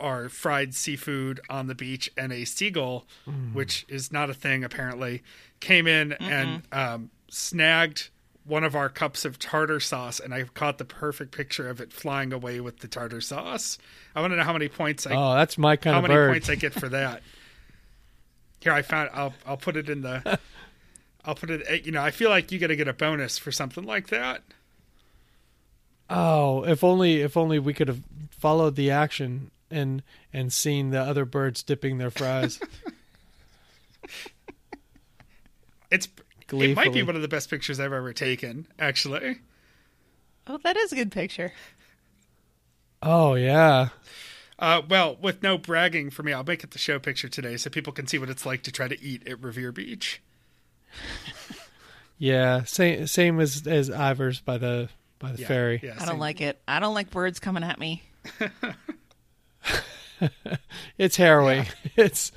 [0.00, 3.06] our fried seafood on the beach, and a seagull,
[3.52, 5.22] which is not a thing apparently,
[5.60, 8.08] came in and um, snagged
[8.44, 11.92] one of our cups of tartar sauce, and I caught the perfect picture of it
[11.92, 13.76] flying away with the tartar sauce.
[14.14, 16.14] I want to know how many points I Oh, that's my kind how of many
[16.14, 16.30] bird.
[16.32, 17.22] points I get for that.
[18.60, 19.10] Here, I found.
[19.12, 20.38] I'll I'll put it in the.
[21.24, 21.62] I'll put it.
[21.66, 24.08] eh, You know, I feel like you got to get a bonus for something like
[24.08, 24.42] that.
[26.08, 30.02] Oh, if only if only we could have followed the action and
[30.32, 32.60] and seeing the other birds dipping their fries.
[35.90, 36.08] It's
[36.52, 38.66] it might be one of the best pictures I've ever taken.
[38.78, 39.38] Actually,
[40.46, 41.52] Oh, that is a good picture.
[43.02, 43.88] oh yeah.
[44.58, 47.70] uh, well, with no bragging for me, I'll make it the show picture today so
[47.70, 50.20] people can see what it's like to try to eat at Revere Beach.
[52.18, 55.80] Yeah, same same as as Ivar's by the by the Yeah, ferry.
[55.82, 56.58] yeah, I don't like it.
[56.66, 58.04] I don't like birds coming at me.
[60.98, 61.66] It's harrowing.
[61.96, 62.32] It's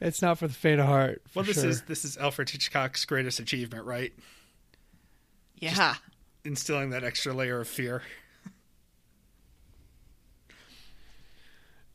[0.00, 1.22] it's not for the faint of heart.
[1.26, 1.68] for Well, this sure.
[1.68, 4.12] is this is Alfred Hitchcock's greatest achievement, right?
[5.56, 5.94] Yeah.
[6.44, 8.02] Instilling that extra layer of fear.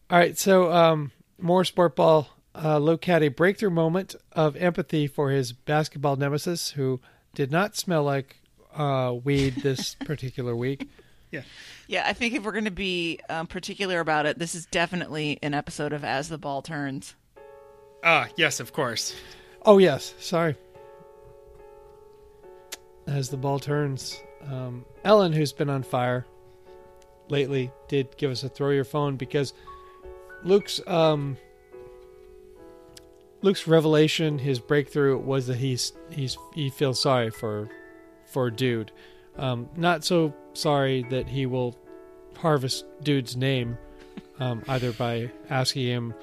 [0.09, 2.29] All right, so um, more sport ball.
[2.53, 7.01] Uh, Luke had a breakthrough moment of empathy for his basketball nemesis, who
[7.33, 8.37] did not smell like
[8.75, 10.87] uh, weed this particular week.
[11.35, 11.41] Yeah,
[11.87, 15.39] Yeah, I think if we're going to be um, particular about it, this is definitely
[15.41, 17.15] an episode of As the Ball Turns.
[18.03, 19.15] Ah, yes, of course.
[19.63, 20.55] Oh yes, sorry.
[23.07, 26.25] As the ball turns, um, Ellen, who's been on fire
[27.29, 29.53] lately, did give us a throw your phone because
[30.43, 31.37] Luke's um,
[33.41, 37.69] Luke's revelation, his breakthrough was that he's he's he feels sorry for
[38.25, 38.91] for dude.
[39.37, 41.75] Um, not so sorry that he will
[42.37, 43.77] harvest dude's name,
[44.39, 46.13] um, either by asking him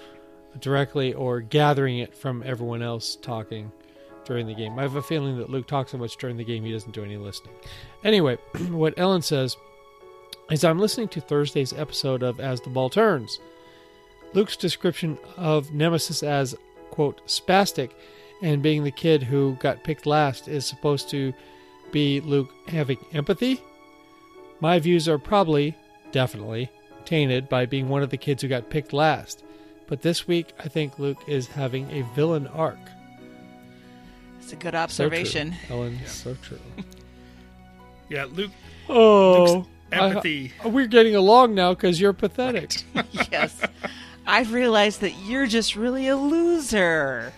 [0.60, 3.72] directly or gathering it from everyone else talking
[4.24, 4.78] during the game.
[4.78, 7.04] I have a feeling that Luke talks so much during the game he doesn't do
[7.04, 7.54] any listening.
[8.04, 8.36] Anyway,
[8.68, 9.56] what Ellen says
[10.50, 13.40] is I'm listening to Thursday's episode of As the Ball Turns.
[14.34, 16.54] Luke's description of Nemesis as,
[16.90, 17.90] quote, spastic
[18.42, 21.32] and being the kid who got picked last is supposed to
[21.92, 23.60] be Luke having empathy.
[24.60, 25.76] My views are probably,
[26.10, 26.70] definitely,
[27.04, 29.44] tainted by being one of the kids who got picked last.
[29.86, 32.78] But this week, I think Luke is having a villain arc.
[34.40, 35.54] It's a good So true, observation.
[35.70, 35.98] Ellen.
[36.06, 36.58] So true.
[38.08, 38.50] Yeah, Luke
[38.90, 40.52] Oh, Luke's empathy.
[40.62, 42.82] I- we're getting along now because you're pathetic.
[43.30, 43.58] yes.
[44.26, 47.32] I've realized that you're just really a loser.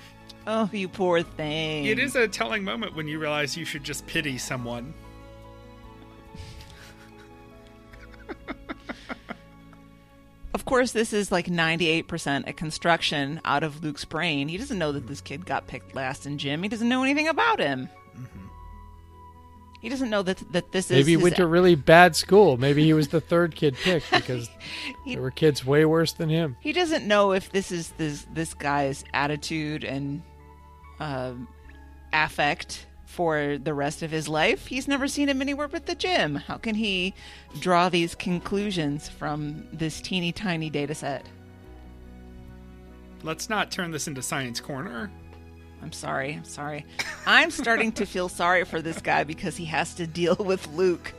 [0.47, 1.87] Oh, you poor thing.
[1.87, 4.93] It is a telling moment when you realize you should just pity someone.
[10.53, 14.47] Of course, this is like 98% a construction out of Luke's brain.
[14.47, 16.63] He doesn't know that this kid got picked last in gym.
[16.63, 17.89] He doesn't know anything about him.
[18.17, 18.47] Mm-hmm.
[19.83, 22.57] He doesn't know that that this is Maybe he went to a really bad school.
[22.57, 24.49] Maybe he was the third kid picked because
[25.05, 26.57] He- there were kids way worse than him.
[26.61, 30.23] he doesn't know if this is this this guy's attitude and
[31.01, 31.49] um
[32.13, 34.67] affect for the rest of his life.
[34.67, 36.35] He's never seen him anywhere but the gym.
[36.35, 37.15] How can he
[37.61, 41.25] draw these conclusions from this teeny tiny data set?
[43.23, 45.11] Let's not turn this into science corner.
[45.81, 46.35] I'm sorry.
[46.35, 46.87] I'm sorry.
[47.27, 51.13] I'm starting to feel sorry for this guy because he has to deal with Luke.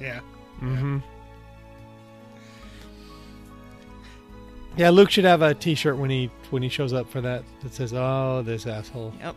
[0.00, 0.20] Yeah.
[0.60, 0.98] Mm-hmm.
[4.78, 7.74] Yeah, Luke should have a T-shirt when he when he shows up for that that
[7.74, 9.34] says, "Oh, this asshole." Yep.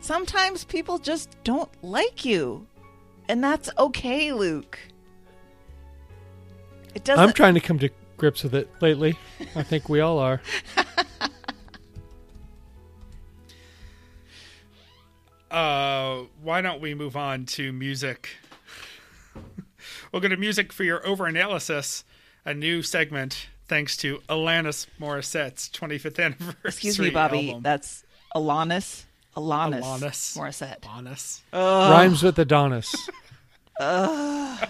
[0.00, 2.66] Sometimes people just don't like you.
[3.26, 4.78] And that's okay, Luke.
[6.94, 7.88] It doesn't I'm trying to come to
[8.18, 9.18] grips with it lately.
[9.56, 10.42] I think we all are.
[15.50, 18.36] Uh, why don't we move on to music?
[20.10, 22.04] we'll go to music for your overanalysis,
[22.46, 27.48] a new segment thanks to Alanis Morissette's 25th anniversary Excuse me, Bobby.
[27.48, 27.62] album.
[27.62, 28.04] That's
[28.36, 29.04] Alanis.
[29.34, 29.80] Alanis.
[29.82, 30.36] Alanis.
[30.36, 30.80] Morissette.
[30.82, 31.40] Alanis.
[31.54, 32.94] Rhymes with Adonis.
[33.80, 34.66] I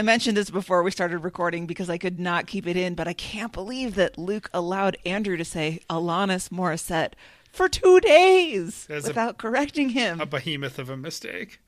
[0.00, 3.14] mentioned this before we started recording because I could not keep it in, but I
[3.14, 7.14] can't believe that Luke allowed Andrew to say Alanis Morissette
[7.50, 10.20] for two days As a- without correcting him.
[10.20, 11.58] A behemoth of a mistake.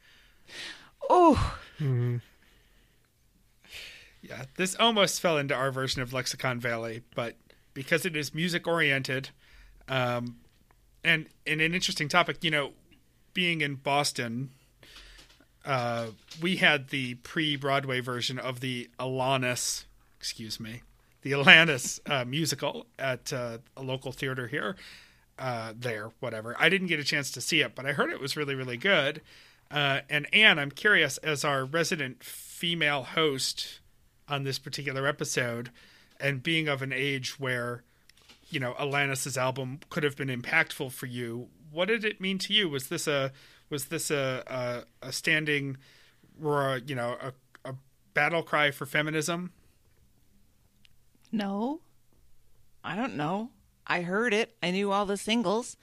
[1.10, 1.56] oh,
[4.30, 7.34] Yeah, this almost fell into our version of Lexicon Valley, but
[7.74, 9.30] because it is music oriented,
[9.88, 10.36] um,
[11.02, 12.70] and an interesting topic, you know,
[13.34, 14.50] being in Boston,
[15.64, 16.08] uh,
[16.40, 19.84] we had the pre Broadway version of the Alanis,
[20.16, 20.82] excuse me,
[21.22, 24.76] the Alanis uh, musical at uh, a local theater here.
[25.40, 26.54] Uh, there, whatever.
[26.58, 28.76] I didn't get a chance to see it, but I heard it was really, really
[28.76, 29.22] good.
[29.70, 33.79] Uh, and Ann, I'm curious, as our resident female host
[34.30, 35.70] on this particular episode,
[36.18, 37.82] and being of an age where,
[38.48, 41.48] you know, Alanis's album could have been impactful for you.
[41.70, 42.68] What did it mean to you?
[42.68, 43.32] Was this a
[43.68, 45.76] was this a a, a standing,
[46.42, 47.74] or you know, a, a
[48.14, 49.52] battle cry for feminism?
[51.32, 51.80] no.
[52.82, 53.50] I don't know.
[53.86, 54.56] I heard it.
[54.62, 55.76] I knew all the singles.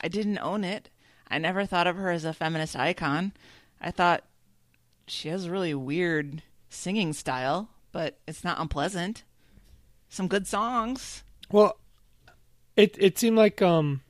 [0.00, 0.90] I didn't own it.
[1.28, 3.32] I never thought of her as a feminist icon.
[3.80, 4.24] I thought
[5.06, 9.24] she has a really weird singing style, but it's not unpleasant.
[10.08, 11.22] Some good songs.
[11.50, 11.78] Well,
[12.76, 14.02] it it seemed like um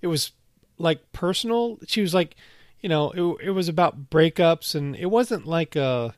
[0.00, 0.32] it was
[0.78, 1.78] like personal.
[1.86, 2.36] She was like,
[2.80, 6.14] you know, it it was about breakups and it wasn't like a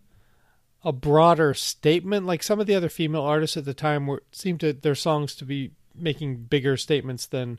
[0.85, 4.61] a broader statement like some of the other female artists at the time were seemed
[4.61, 7.59] to their songs to be making bigger statements than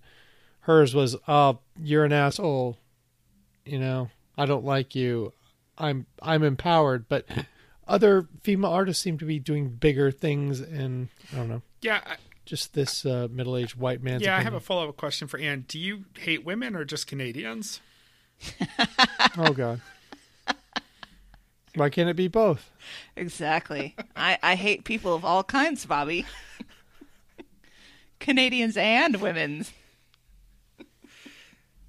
[0.61, 2.77] hers was uh you're an asshole
[3.65, 5.33] you know i don't like you
[5.77, 7.25] i'm i'm empowered but
[7.89, 12.15] other female artists seem to be doing bigger things and i don't know Yeah, I,
[12.45, 14.21] just this uh, middle-aged white man.
[14.21, 14.35] yeah.
[14.37, 15.65] I have a follow up question for Ann.
[15.67, 17.81] Do you hate women or just Canadians?
[19.37, 19.81] oh god
[21.75, 22.69] why can't it be both
[23.15, 23.95] Exactly.
[24.15, 26.25] I, I hate people of all kinds, Bobby.
[28.19, 29.71] Canadians and women's.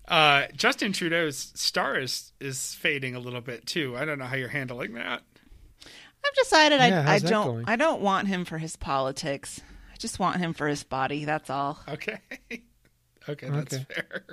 [0.09, 3.97] Uh, Justin Trudeau's star is is fading a little bit too.
[3.97, 5.23] I don't know how you're handling that.
[6.25, 7.65] I've decided Yeah, I, I don't going?
[7.69, 9.61] I don't want him for his politics.
[9.93, 11.25] I just want him for his body.
[11.25, 11.79] That's all.
[11.89, 12.19] Okay.
[13.29, 13.85] okay, that's Okay.
[13.89, 14.25] fair.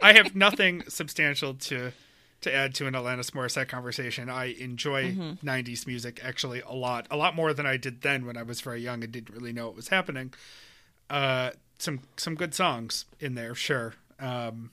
[0.00, 1.92] I have nothing substantial to
[2.40, 4.28] to add to an Alanis Morissette conversation.
[4.28, 5.48] I enjoy Mm-hmm.
[5.48, 8.60] 90s music actually a lot, a lot more than I did then when I was
[8.60, 10.34] very young and didn't really know what was happening.
[11.08, 13.94] Uh, some some good songs in there, sure.
[14.20, 14.72] Um,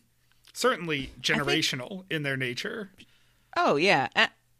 [0.53, 2.89] certainly generational in their nature.
[3.55, 4.07] Oh yeah,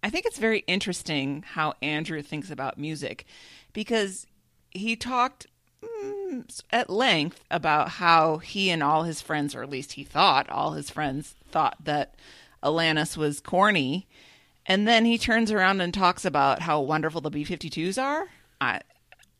[0.04, 3.26] I think it's very interesting how Andrew thinks about music,
[3.74, 4.26] because
[4.72, 5.48] he talked
[5.84, 10.50] mm, at length about how he and all his friends, or at least he thought
[10.50, 12.16] all his friends thought that
[12.64, 14.08] Alanis was corny.
[14.66, 18.28] And then he turns around and talks about how wonderful the B 52s are.
[18.60, 18.82] I,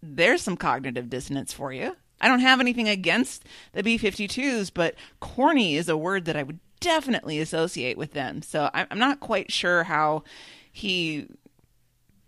[0.02, 1.96] there's some cognitive dissonance for you.
[2.20, 6.44] I don't have anything against the B 52s, but corny is a word that I
[6.44, 8.42] would definitely associate with them.
[8.42, 10.24] So I'm I'm not quite sure how
[10.72, 11.28] he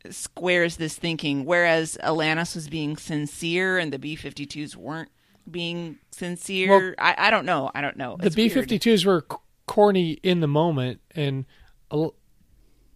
[0.09, 1.43] squares this thinking.
[1.45, 5.09] Whereas Alanis was being sincere and the B 52s weren't
[5.49, 6.69] being sincere.
[6.69, 7.69] Well, I, I don't know.
[7.75, 8.15] I don't know.
[8.19, 11.45] the B 52s were c- corny in the moment, and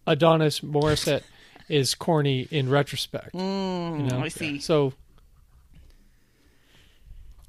[0.06, 1.22] Adonis Morissette
[1.68, 3.34] is corny in retrospect.
[3.34, 4.16] you know?
[4.16, 4.58] Mm, I see.
[4.60, 4.92] So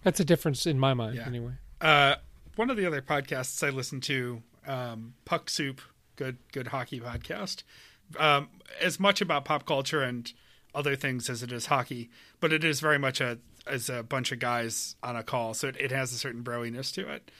[0.03, 1.25] that's a difference in my mind, Yeah.
[1.27, 1.53] anyway.
[1.81, 2.15] Uh,
[2.59, 5.79] one of the other podcasts I listen to, um, Puck Soup,
[6.17, 7.63] good good hockey podcast,
[8.17, 8.49] um,
[8.81, 10.33] as much about pop culture and
[10.75, 12.09] other things as it is hockey,
[12.41, 15.69] but it is very much a as a bunch of guys on a call, so
[15.69, 17.31] it, it has a certain broiness to it.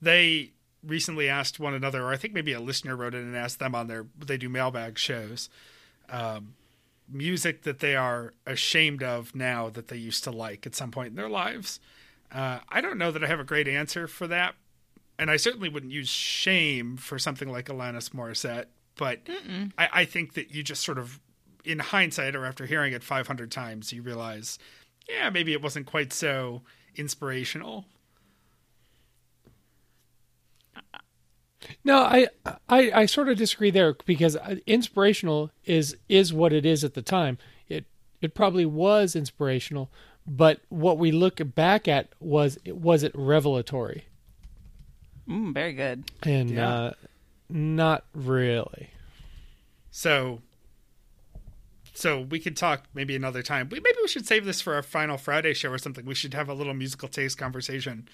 [0.00, 0.52] They
[0.86, 3.74] recently asked one another, or I think maybe a listener wrote in and asked them
[3.74, 5.50] on their they do mailbag shows,
[6.08, 6.54] um,
[7.08, 11.08] music that they are ashamed of now that they used to like at some point
[11.08, 11.80] in their lives.
[12.32, 14.54] Uh, I don't know that I have a great answer for that,
[15.18, 18.66] and I certainly wouldn't use shame for something like Alanis Morissette.
[18.96, 19.20] But
[19.78, 21.20] I, I think that you just sort of,
[21.64, 24.58] in hindsight, or after hearing it 500 times, you realize,
[25.08, 26.62] yeah, maybe it wasn't quite so
[26.96, 27.86] inspirational.
[31.84, 32.28] No, I,
[32.68, 36.94] I I sort of disagree there because uh, inspirational is is what it is at
[36.94, 37.38] the time.
[37.68, 37.86] It
[38.20, 39.90] it probably was inspirational,
[40.26, 44.04] but what we look back at was was it revelatory
[45.28, 46.10] Mm, very good.
[46.24, 46.68] and Yeah.
[46.68, 46.92] uh,
[47.48, 48.90] not really.
[49.90, 50.40] So,
[51.94, 53.68] so we could talk maybe another time.
[53.70, 56.04] We, maybe we should save this for our final Friday show or something.
[56.04, 58.08] We should have a little musical taste conversation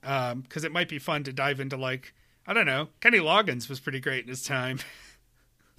[0.00, 2.14] because it might be fun to dive into like
[2.46, 2.88] I don't know.
[3.00, 4.78] Kenny Loggins was pretty great in his time.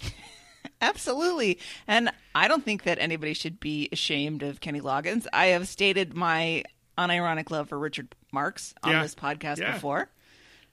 [0.82, 1.58] Absolutely.
[1.86, 5.26] And I don't think that anybody should be ashamed of Kenny Loggins.
[5.32, 6.64] I have stated my
[6.98, 9.02] unironic love for Richard Marx on Yeah.
[9.02, 9.72] this podcast Yeah.
[9.72, 10.10] before.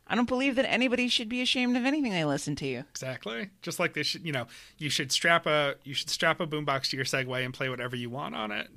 [0.08, 2.84] I don't believe that anybody should be ashamed of anything they listen to.
[2.90, 3.52] exactly.
[3.62, 4.48] Just like they should, you know,
[4.80, 7.96] you should strap a you should strap a boombox to your Segway and play whatever
[7.96, 8.70] you want on it.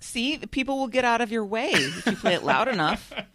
[0.00, 3.12] See, people will get out of your way if you play it loud enough.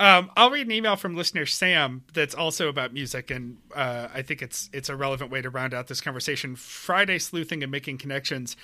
[0.00, 4.22] Um, I'll read an email from listener Sam that's also about music, and uh, I
[4.22, 6.56] think it's it's a relevant way to round out this conversation.
[6.56, 8.56] Friday sleuthing and making connections.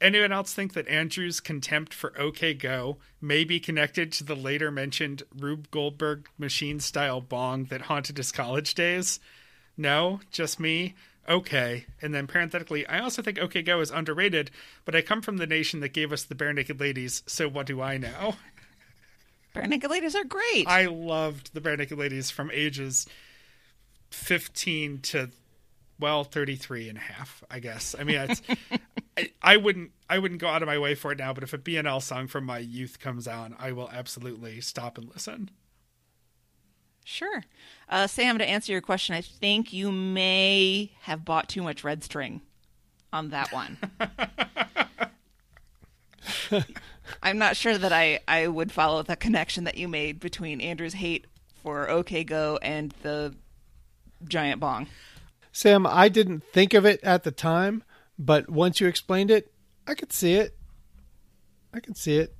[0.00, 4.70] Anyone else think that Andrew's contempt for OK Go may be connected to the later
[4.70, 9.18] mentioned Rube Goldberg machine style bong that haunted his college days?
[9.76, 10.94] No, just me.
[11.28, 11.86] Okay.
[12.00, 14.52] And then parenthetically, I also think OK Go is underrated,
[14.84, 17.82] but I come from the nation that gave us the Barenaked Ladies, so what do
[17.82, 18.36] I know?
[19.56, 20.66] Barenaked Ladies are great.
[20.66, 23.06] I loved the Barenaked Ladies from ages
[24.10, 25.30] 15 to
[25.98, 27.94] well 33 and a half, I guess.
[27.98, 28.42] I mean, it's,
[29.16, 31.52] I, I wouldn't I wouldn't go out of my way for it now, but if
[31.52, 35.50] a BNL song from my youth comes on, I will absolutely stop and listen.
[37.04, 37.44] Sure.
[37.88, 42.02] Uh, Sam, to answer your question, I think you may have bought too much red
[42.02, 42.40] string
[43.12, 43.78] on that one.
[47.22, 50.94] I'm not sure that I, I would follow the connection that you made between Andrew's
[50.94, 51.26] hate
[51.62, 53.34] for OK Go and the
[54.28, 54.86] giant bong.
[55.52, 57.82] Sam, I didn't think of it at the time,
[58.18, 59.52] but once you explained it,
[59.86, 60.56] I could see it.
[61.72, 62.34] I can see it.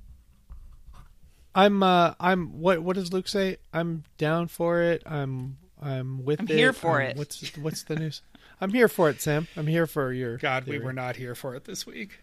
[1.55, 3.57] I'm uh I'm what what does Luke say?
[3.73, 5.01] I'm down for it.
[5.05, 6.55] I'm I'm with I'm it.
[6.55, 7.17] here for I'm- it.
[7.17, 8.21] What's what's the news?
[8.61, 9.47] I'm here for it, Sam.
[9.55, 12.19] I'm here for your God, we were not here for it this week.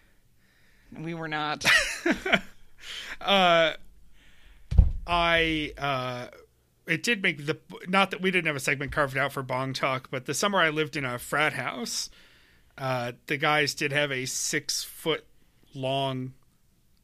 [0.99, 1.65] We were not.
[3.21, 3.73] Uh,
[5.07, 6.27] I uh,
[6.87, 9.73] it did make the not that we didn't have a segment carved out for bong
[9.73, 12.09] talk, but the summer I lived in a frat house,
[12.77, 15.25] uh, the guys did have a six foot
[15.73, 16.33] long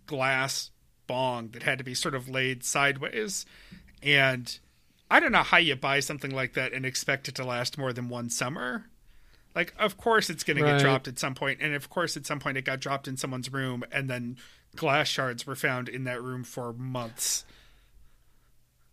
[0.05, 0.71] glass
[1.07, 3.45] bong that had to be sort of laid sideways,
[4.03, 4.59] and
[5.09, 7.93] I don't know how you buy something like that and expect it to last more
[7.93, 8.85] than one summer.
[9.55, 12.25] Like, of course it's going to get dropped at some point, and of course at
[12.25, 14.37] some point it got dropped in someone's room, and then
[14.75, 17.43] glass shards were found in that room for months.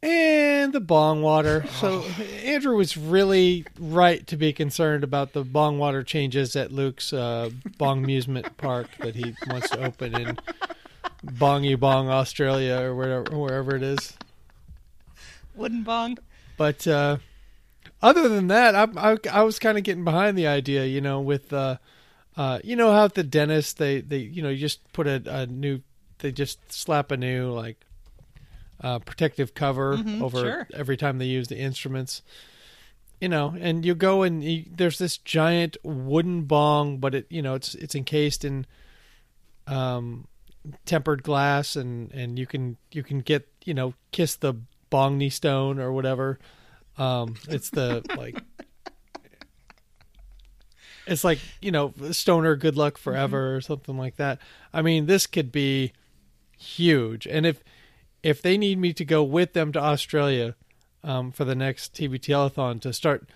[0.02, 1.64] and the bong water.
[1.80, 2.02] So
[2.44, 7.50] Andrew was really right to be concerned about the bong water changes at Luke's uh,
[7.78, 10.38] bong amusement park that he wants to open in
[11.24, 14.16] Bongy Bong, Australia, or wherever wherever it is.
[15.58, 16.18] Woodenbong.
[16.56, 17.18] But uh,
[18.02, 21.20] other than that, I, I, I was kind of getting behind the idea, you know,
[21.20, 21.76] with uh,
[22.36, 25.20] Uh, you know how at the dentist they they you know you just put a,
[25.26, 25.80] a new
[26.18, 27.78] they just slap a new like
[28.80, 30.66] uh, protective cover Mhm, over sure.
[30.72, 32.22] every time they use the instruments.
[33.20, 37.42] You know, and you go and you, there's this giant wooden bong, but it you
[37.42, 38.66] know it's it's encased in
[39.66, 40.28] um,
[40.86, 44.54] tempered glass, and and you can you can get you know kiss the
[44.90, 46.38] bongni stone or whatever.
[46.98, 48.42] Um, it's the like
[51.06, 54.40] it's like you know stoner good luck forever or something like that.
[54.72, 55.92] I mean this could be
[56.56, 57.26] huge.
[57.26, 57.62] And if
[58.22, 60.54] if they need me to go with them to australia
[61.04, 63.28] um, for the next tv telethon to start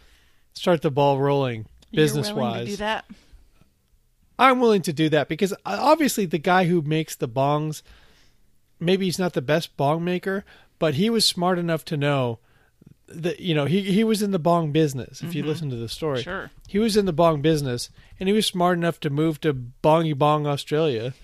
[0.53, 3.05] start the ball rolling business You're willing to wise do that?
[4.39, 7.83] i'm willing to do that because uh, obviously the guy who makes the bongs
[8.81, 10.45] maybe he's not the best bong maker
[10.79, 12.39] but he was smart enough to know
[13.09, 15.88] that you know he he was in the bong business if you listen to the
[15.88, 16.22] story.
[16.22, 16.50] Sure.
[16.68, 20.16] he was in the bong business and he was smart enough to move to bongy
[20.16, 21.14] bong australia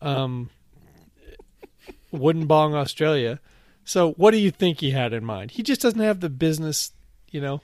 [0.00, 0.50] um
[2.12, 3.40] Woodenbong australia.
[3.84, 5.52] So what do you think he had in mind?
[5.52, 6.92] He just doesn't have the business
[7.30, 7.62] you know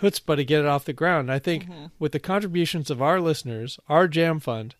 [0.00, 1.30] chutzpah to get it off the ground.
[1.30, 1.68] I think
[2.00, 4.74] with the contributions of our listeners our jam fund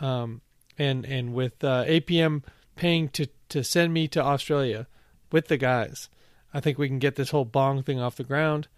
[0.00, 0.40] um
[0.78, 2.42] and and with uh, apm
[2.76, 4.86] paying to to send me to australia
[5.32, 6.08] with the guys
[6.54, 8.68] i think we can get this whole bong thing off the ground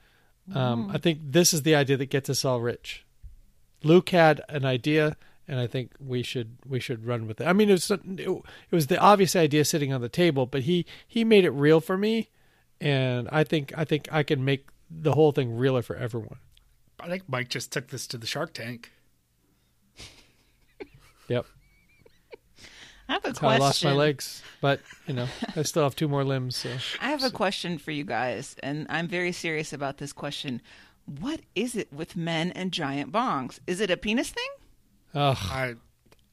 [0.55, 3.05] um, I think this is the idea that gets us all rich.
[3.83, 5.17] Luke had an idea,
[5.47, 7.47] and I think we should we should run with it.
[7.47, 10.87] I mean, it was it was the obvious idea sitting on the table, but he
[11.07, 12.31] he made it real for me,
[12.81, 16.39] and I think I think I can make the whole thing realer for everyone.
[16.99, 18.93] I think Mike just took this to the Shark Tank.
[21.29, 21.45] Yep,
[23.09, 23.49] I have a that's how.
[23.49, 26.57] I lost my legs, but you know I still have two more limbs.
[26.57, 30.61] So I have a question for you guys, and I'm very serious about this question.
[31.07, 33.61] What is it with men and giant bongs?
[33.67, 34.49] Is it a penis thing?
[35.15, 35.75] Ugh, I,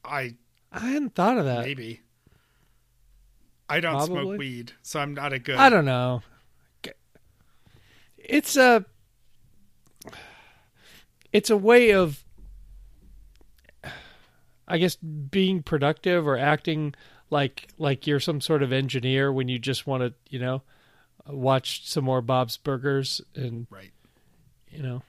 [0.04, 0.34] I
[0.70, 1.64] I hadn't thought of that.
[1.64, 2.02] maybe.
[3.68, 4.22] I don't Probably.
[4.22, 5.56] smoke weed, so I'm not a good.
[5.56, 6.22] I don't know.
[8.18, 8.84] It's a
[11.32, 12.24] it's a way of
[14.68, 16.94] I guess being productive or acting
[17.30, 20.62] like like you're some sort of engineer when you just want to, you know,
[21.28, 23.92] watch some more Bob's Burgers and, Right.
[24.70, 25.02] you know,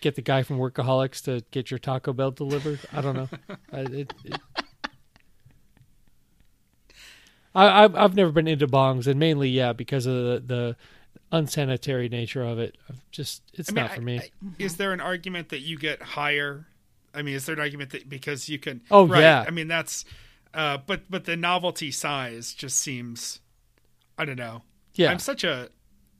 [0.00, 2.80] get the guy from Workaholics to get your Taco Bell delivered.
[2.92, 3.28] I don't know.
[3.72, 4.40] I, it, it,
[7.54, 10.76] I, I've I've never been into bongs, and mainly yeah because of the, the
[11.32, 12.76] unsanitary nature of it.
[12.88, 14.18] I've just it's I mean, not for me.
[14.20, 16.66] I- is there an argument that you get higher?
[17.16, 18.82] I mean, is there an argument that because you can?
[18.90, 19.44] Oh, right, yeah.
[19.46, 20.04] I mean, that's.
[20.52, 23.40] Uh, but but the novelty size just seems.
[24.18, 24.62] I don't know.
[24.94, 25.70] yeah, I'm such a.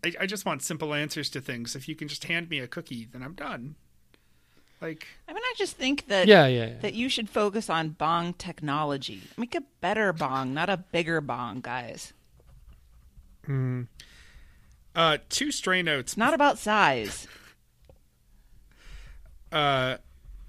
[0.05, 1.77] I, I just want simple answers to things.
[1.77, 3.77] If you can just hand me a cookie, then I'm done.
[4.81, 6.79] Like I mean, I just think that yeah, yeah, yeah.
[6.81, 9.23] that you should focus on bong technology.
[9.37, 12.13] Make a better bong, not a bigger bong, guys.
[13.45, 13.83] Hmm.
[14.95, 16.17] uh, two stray notes.
[16.17, 17.29] Not about size.
[19.53, 19.97] Uh,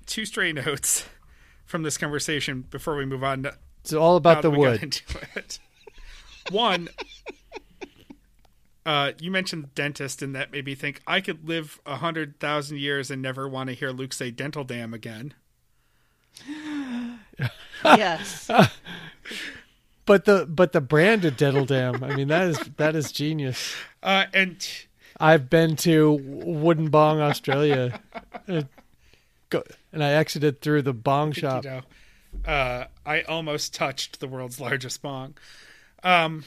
[0.08, 1.06] two stray notes
[1.66, 3.44] from this conversation before we move on.
[3.44, 5.02] To, It's all about the wood.
[5.36, 5.60] it.
[6.50, 6.90] One,
[8.86, 12.80] uh, you mentioned dentist, and that made me think I could live a hundred thousand
[12.80, 15.34] years and never want to hear Luke say "dental dam" again.
[17.86, 18.50] yes.
[20.06, 23.76] But the but the brand of Dental Dam, I mean that is that is genius.
[24.02, 24.66] Uh, and
[25.20, 28.00] I've been to Woodenbong Australia,
[28.48, 28.62] Uh,
[29.50, 29.64] go,
[29.94, 31.64] and I exited through the bong shop.
[31.64, 31.82] you know,
[32.52, 35.36] uh, I almost touched the world's largest bong.
[36.04, 36.44] Um,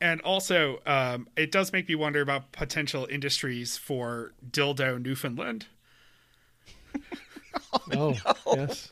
[0.00, 5.66] and also, um, it does make me wonder about potential industries for dildo Newfoundland,
[7.92, 8.14] Oh,
[8.54, 8.90] yes,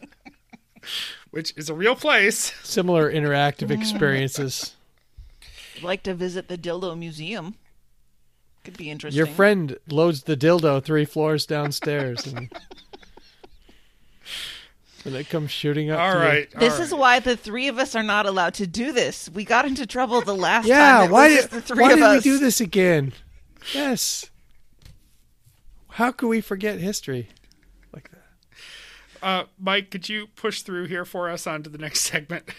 [1.30, 2.52] which is a real place.
[2.62, 4.74] similar interactive experiences.
[5.76, 7.56] I'd like to visit the dildo museum.
[8.64, 9.16] Could be interesting.
[9.18, 12.50] Your friend loads the dildo three floors downstairs, and,
[15.04, 16.00] and it comes shooting up.
[16.00, 17.00] All to the- right, This all is right.
[17.00, 19.28] why the three of us are not allowed to do this.
[19.28, 21.04] We got into trouble the last Yeah, time.
[21.04, 21.10] Yeah.
[21.10, 23.12] why was did just the three why of did we do this again?
[23.72, 24.30] Yes.
[25.90, 27.28] How could we forget history
[27.92, 29.26] like that?
[29.26, 32.50] Uh, Mike, could you push through here for us onto the next segment?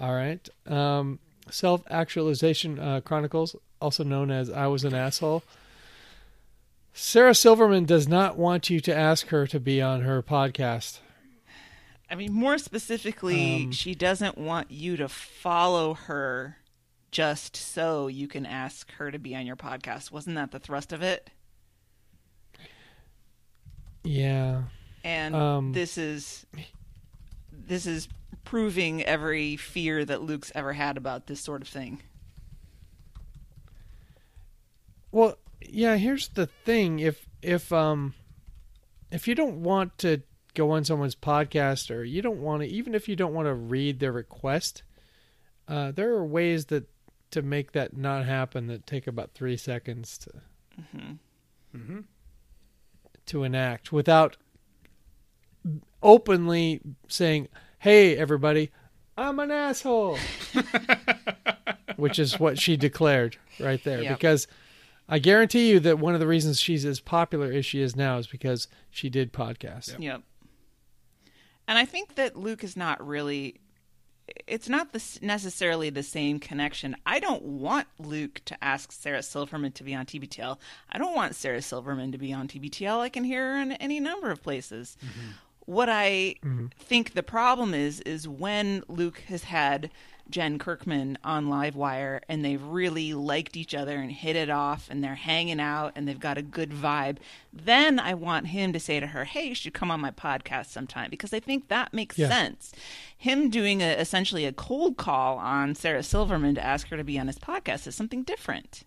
[0.00, 0.46] All right.
[0.66, 1.18] Um,
[1.50, 5.42] Self Actualization uh, Chronicles, also known as I Was an Asshole.
[6.96, 11.00] Sarah Silverman does not want you to ask her to be on her podcast.
[12.08, 16.58] I mean, more specifically, Um, she doesn't want you to follow her
[17.10, 20.12] just so you can ask her to be on your podcast.
[20.12, 21.30] Wasn't that the thrust of it?
[24.04, 24.62] Yeah.
[25.02, 26.46] And Um, this is
[27.50, 28.08] this is
[28.44, 32.02] proving every fear that Luke's ever had about this sort of thing.
[35.10, 35.38] Well,
[35.70, 36.98] yeah, here's the thing.
[36.98, 38.14] If if um
[39.10, 40.22] if you don't want to
[40.54, 43.54] go on someone's podcast or you don't want to even if you don't want to
[43.54, 44.82] read their request,
[45.68, 46.88] uh there are ways that
[47.30, 50.30] to make that not happen that take about 3 seconds to
[51.76, 52.00] Mm-hmm.
[53.26, 54.36] to enact without
[56.02, 57.48] openly saying,
[57.78, 58.70] "Hey everybody,
[59.16, 60.18] I'm an asshole."
[61.96, 64.16] Which is what she declared right there Yep.
[64.18, 64.46] because
[65.08, 68.18] I guarantee you that one of the reasons she's as popular as she is now
[68.18, 69.90] is because she did podcasts.
[69.92, 70.00] Yep.
[70.00, 70.22] Yep.
[71.68, 73.60] And I think that Luke is not really.
[74.46, 76.96] It's not the, necessarily the same connection.
[77.04, 80.56] I don't want Luke to ask Sarah Silverman to be on TBTL.
[80.90, 83.00] I don't want Sarah Silverman to be on TBTL.
[83.00, 84.96] I can hear her in any number of places.
[85.04, 85.30] Mm-hmm.
[85.66, 86.66] What I mm-hmm.
[86.78, 89.90] think the problem is is when Luke has had
[90.30, 95.04] Jen Kirkman on Livewire and they've really liked each other and hit it off and
[95.04, 97.18] they're hanging out and they've got a good vibe,
[97.52, 100.66] then I want him to say to her, "Hey, you should come on my podcast
[100.66, 102.28] sometime," because I think that makes Yeah.
[102.28, 102.72] sense.
[103.16, 107.18] Him doing a, essentially a cold call on Sarah Silverman to ask her to be
[107.18, 108.84] on his podcast is something different.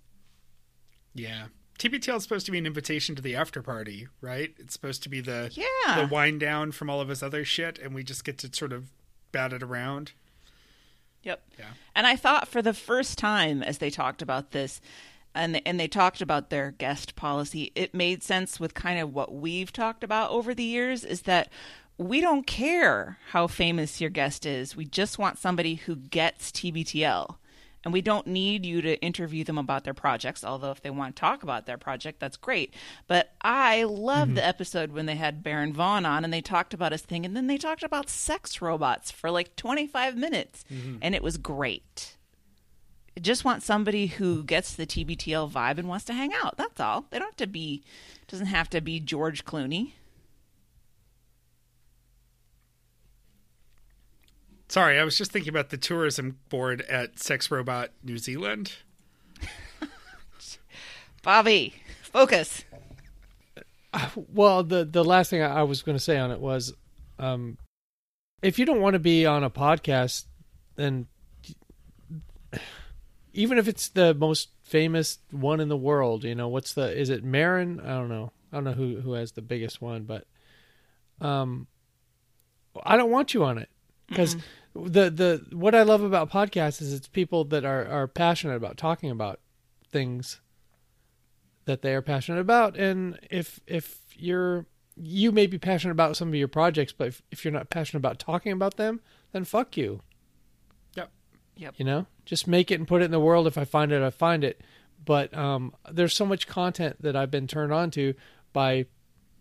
[1.14, 1.48] Yeah.
[1.80, 4.54] TBTL is supposed to be an invitation to the after party, right?
[4.58, 6.02] It's supposed to be the Yeah.
[6.02, 8.74] the wind down from all of his other shit, and we just get to sort
[8.74, 8.90] of
[9.32, 10.14] bat it around.
[11.28, 11.44] Yep.
[11.60, 11.66] Yeah.
[11.94, 14.80] And I thought for the first time as they talked about this
[15.36, 19.34] and and they talked about their guest policy, it made sense with kind of what
[19.34, 21.52] we've talked about over the years is that
[21.98, 24.76] we don't care how famous your guest is.
[24.76, 27.36] We just want somebody who gets TBTL.
[27.84, 31.16] And we don't need you to interview them about their projects, although if they want
[31.16, 32.74] to talk about their project, that's great.
[33.08, 34.50] But I love the mm-hmm.
[34.50, 37.48] episode when they had Baron Vaughn on and they talked about his thing, and then
[37.48, 40.98] they talked about sex robots for like 25 minutes, mm-hmm.
[41.02, 42.18] and it was great.
[43.16, 46.56] I just want somebody who gets the TBTL vibe and wants to hang out.
[46.58, 47.06] That's all.
[47.10, 47.84] They don't have to be,
[48.28, 49.94] doesn't have to be George Clooney.
[54.70, 58.74] Sorry, I was just thinking about the tourism board at Sex Robot New Zealand.
[61.24, 62.66] Bobby, focus.
[64.16, 66.74] Well, the the last thing I I was going to say on it was,
[67.18, 67.58] um,
[68.42, 70.26] if you don't want to be on a podcast,
[70.76, 71.08] then
[73.34, 77.10] even if it's the most famous one in the world, you know, what's the is
[77.10, 77.80] it Maron?
[77.80, 78.34] I don't know.
[78.52, 80.26] I don't know who who has the biggest one, but
[81.22, 81.68] um,
[82.86, 83.70] I don't want you on it
[84.08, 84.38] because
[84.74, 88.78] the the what I love about podcasts is it's people that are are passionate about
[88.78, 89.40] talking about
[89.90, 90.40] things
[91.66, 92.78] that they are passionate about.
[92.78, 97.22] And if if you're you may be passionate about some of your projects but if,
[97.30, 99.02] if you're not passionate about talking about them
[99.32, 100.02] then fuck you.
[100.96, 101.12] Yep.
[101.58, 101.76] Yep.
[101.78, 102.08] you know?
[102.26, 103.48] Just make it and put it in the world.
[103.48, 104.62] If i find it i find it.
[105.04, 108.14] But um there's so much content that i've been turned on to
[108.54, 108.86] by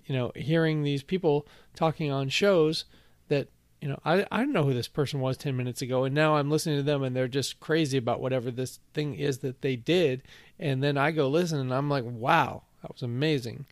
[0.05, 2.85] you know hearing these people talking on shows
[3.29, 3.49] that
[3.87, 6.35] you know i i didn't know who this person was 10 minutes ago and now
[6.35, 9.77] i'm listening to them and they're just crazy about whatever this thing is that they
[9.77, 10.23] did.
[10.59, 13.67] And then i go listen and i'm like wow that was amazing.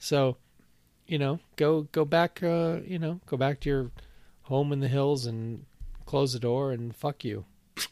[0.00, 0.38] So
[1.06, 3.90] you know go go back uh you know go back to your
[4.42, 5.66] home in the hills and
[6.04, 7.44] close the door and fuck you.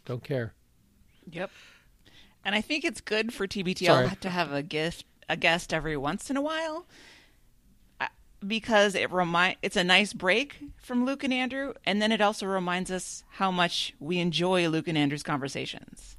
[0.04, 0.54] Don't care.
[1.30, 1.52] Yep.
[2.44, 4.16] And I think it's good for TBTL Sorry.
[4.20, 6.86] to have a gift a guest every once in a while
[8.46, 12.46] because it remind it's a nice break from Luke and Andrew and then it also
[12.46, 16.16] reminds us how much we enjoy Luke and Andrew's conversations.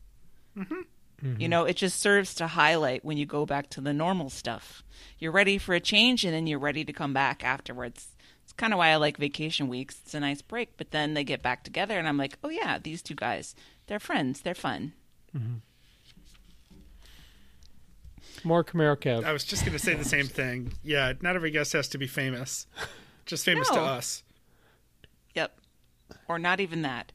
[0.58, 1.42] Mm-hmm.
[1.42, 4.84] You know, it just serves to highlight when you go back to the normal stuff.
[5.18, 8.08] You're ready for a change and then you're ready to come back afterwards.
[8.44, 10.00] It's kind of why I like vacation weeks.
[10.04, 12.80] It's a nice break, but then they get back together and I'm like, "Oh yeah,
[12.80, 13.54] these two guys,
[13.88, 14.42] they're friends.
[14.42, 14.94] They're fun."
[15.34, 15.62] more
[18.44, 20.74] camaro kev I was just going to say the same thing.
[20.84, 22.68] Yeah, not every guest has to be famous.
[23.26, 24.24] Just famous to us.
[25.36, 25.60] Yep.
[26.28, 27.12] Or not even that.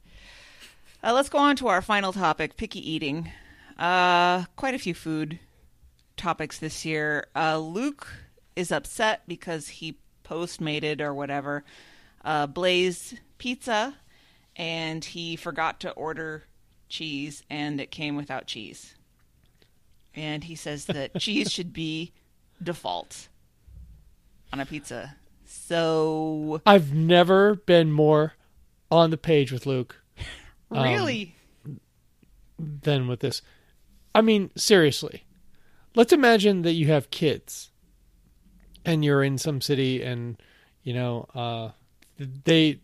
[1.03, 3.31] Uh, let's go on to our final topic picky eating.
[3.77, 5.39] Uh, quite a few food
[6.15, 7.27] topics this year.
[7.35, 8.07] Uh, Luke
[8.55, 11.63] is upset because he postmated or whatever
[12.23, 13.95] uh, Blaze pizza
[14.55, 16.45] and he forgot to order
[16.89, 18.95] cheese and it came without cheese.
[20.15, 22.13] And he says that cheese should be
[22.61, 23.27] default
[24.53, 25.15] on a pizza.
[25.45, 28.33] So I've never been more
[28.91, 30.01] on the page with Luke.
[30.71, 31.35] Um, Really?
[32.57, 33.41] than with this.
[34.13, 35.25] I mean, seriously.
[35.93, 37.71] Let's imagine that you have kids
[38.85, 40.41] and you're in some city and
[40.83, 41.71] you know, uh
[42.17, 42.79] they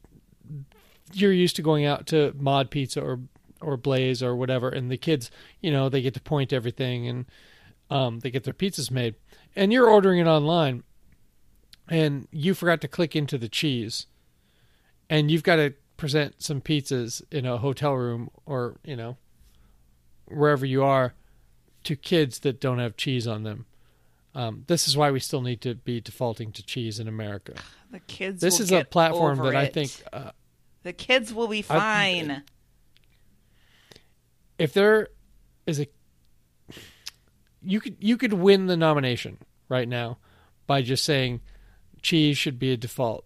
[1.13, 3.19] you're used to going out to Mod Pizza or
[3.61, 5.29] or Blaze or whatever and the kids,
[5.61, 7.25] you know, they get to point everything and
[7.89, 9.15] um they get their pizzas made.
[9.55, 10.83] And you're ordering it online
[11.89, 14.07] and you forgot to click into the cheese
[15.09, 19.17] and you've got to present some pizzas in a hotel room or you know
[20.25, 21.13] wherever you are
[21.83, 23.65] to kids that don't have cheese on them
[24.33, 27.53] um, this is why we still need to be defaulting to cheese in america
[27.91, 28.41] The kids.
[28.41, 30.31] this is a platform that i think uh,
[30.83, 32.43] the kids will be I- fine.
[34.61, 35.07] If there
[35.65, 35.87] is a
[37.63, 39.37] you could you could win the nomination
[39.69, 40.17] right now
[40.67, 41.41] by just saying
[42.01, 43.25] cheese should be a default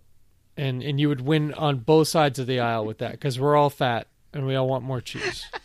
[0.57, 3.55] and and you would win on both sides of the aisle with that because we're
[3.55, 5.45] all fat and we all want more cheese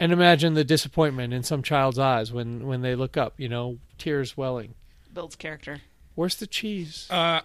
[0.00, 3.78] and imagine the disappointment in some child's eyes when when they look up you know
[3.98, 4.74] tears welling
[5.12, 5.80] Builds character.
[6.14, 7.40] where's the cheese Uh,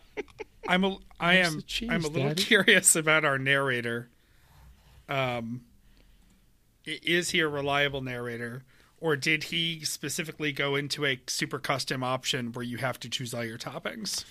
[0.67, 2.43] I'm a, I Where's am cheese, I'm a little Daddy?
[2.43, 4.07] curious about our narrator.
[5.09, 5.72] Um, i-
[6.85, 8.63] is he a reliable narrator,
[8.99, 13.33] or did he specifically go into a super custom option where you have to choose
[13.33, 14.23] all your toppings?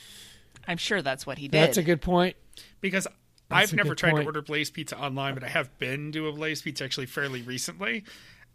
[0.66, 1.60] I'm sure that's what he did.
[1.60, 2.36] that's a good point
[2.80, 3.06] Because
[3.48, 4.22] That's I've never tried point.
[4.22, 7.42] to order Blaze Pizza online, but I have been to a Blaze Pizza actually fairly
[7.42, 8.04] recently,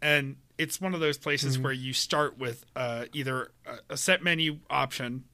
[0.00, 1.64] and it's one of those places Mm-hmm.
[1.64, 5.24] where you start with uh, either a, a set menu option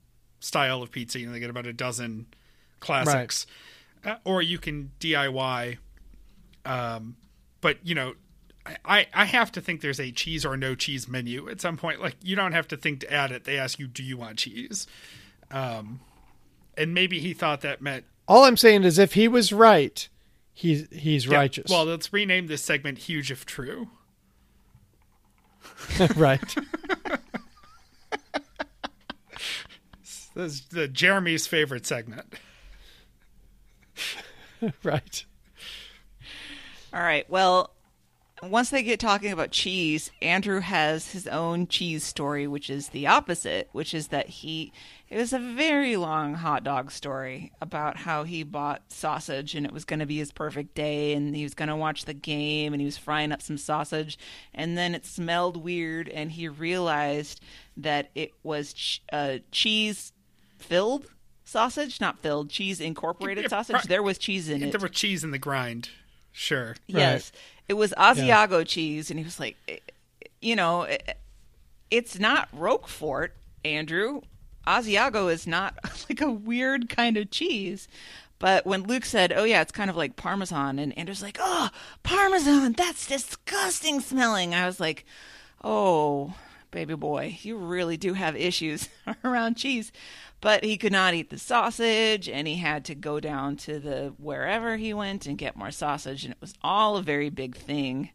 [0.41, 2.27] style of pizza, you know, they get about a dozen
[2.81, 3.47] classics,
[4.05, 5.79] uh, or you can DIY.
[6.67, 7.17] Um,
[7.61, 8.15] but you know,
[8.67, 11.77] I- I I have to think there's a cheese or no cheese menu at some
[11.77, 12.01] point.
[12.01, 14.39] Like you don't have to think to add it; they ask you, "Do you want
[14.39, 14.87] cheese?"
[15.51, 16.01] Um,
[16.77, 20.09] and maybe he thought that meant all i'm saying is if he was right
[20.53, 23.91] he's he's Yeah, righteous Well, let's rename this segment "Huge if True."
[26.17, 26.55] right
[30.35, 32.35] This is the Jeremy's favorite segment.
[34.83, 35.25] right
[36.93, 37.29] All right.
[37.31, 37.74] Well,
[38.49, 43.07] once they get talking about cheese, Andrew has his own cheese story, which is the
[43.07, 44.73] opposite, which is that he
[45.09, 49.73] it was a very long hot dog story about how he bought sausage and it
[49.73, 52.73] was going to be his perfect day and he was going to watch the game
[52.73, 54.19] and he was frying up some sausage
[54.55, 57.41] and then it smelled weird and he realized
[57.77, 60.13] that it was ch- uh, cheese
[60.59, 61.07] filled
[61.45, 63.85] sausage, not filled, cheese incorporated sausage.
[63.85, 64.73] There was cheese in it.
[64.73, 65.91] There was cheese in the grind.
[66.33, 66.75] Sure.
[66.89, 67.31] Yes,
[67.69, 69.77] it was Asiago cheese, and he was like, eh,
[70.23, 71.17] eh you know, it-
[71.91, 73.31] it's not Roquefort,
[73.65, 74.21] Andrew.
[74.67, 75.75] Asiago is not
[76.09, 77.89] like a weird kind of cheese.
[78.41, 81.71] But when Luke said, "Oh yeah, it's kind of like Parmesan," and Andrew's like, "Oh,
[82.03, 85.07] Parmesan, that's disgusting smelling," I was like,
[85.63, 86.35] "Oh,
[86.75, 88.89] baby boy, you really do have issues
[89.25, 89.93] around cheese."
[90.41, 94.13] But he could not eat the sausage, and he had to go down to the
[94.19, 98.11] wherever he went and get more sausage, and it was all a very big thing.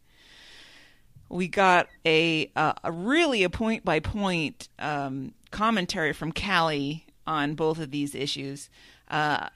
[1.27, 7.55] We got a uh, a really a point by point um, commentary from Callie on
[7.55, 8.69] both of these issues.
[9.09, 9.49] Uh,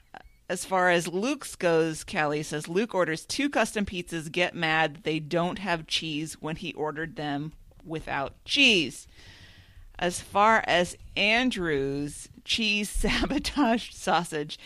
[0.48, 5.18] as far as Luke's goes, Callie says Luke orders two custom pizzas, get mad they
[5.18, 7.52] don't have cheese when he ordered them
[7.84, 9.06] without cheese.
[9.98, 14.58] As far as Andrew's cheese sabotage sausage,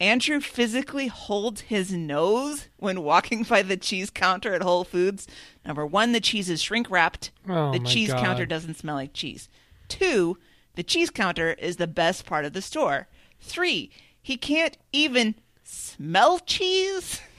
[0.00, 5.26] Andrew physically holds his nose when walking by the cheese counter at Whole Foods.
[5.64, 7.30] Number one, the cheese is shrink wrapped.
[7.48, 8.22] Oh, the cheese God.
[8.22, 9.48] counter doesn't smell like cheese.
[9.88, 10.36] Two,
[10.74, 13.06] the cheese counter is the best part of the store.
[13.40, 17.20] Three, he can't even smell cheese.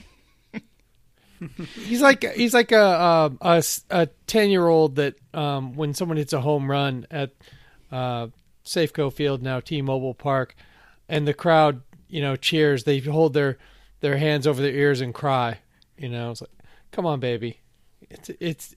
[1.74, 6.32] He's like he's like a a, a ten year old that um, when someone hits
[6.32, 7.32] a home run at
[7.92, 8.28] uh,
[8.64, 10.54] Safeco Field now T-Mobile Park,
[11.08, 13.58] and the crowd you know cheers, they hold their
[14.00, 15.58] their hands over their ears and cry.
[15.96, 16.50] You know, it's like,
[16.92, 17.60] come on, baby,
[18.10, 18.74] it's it's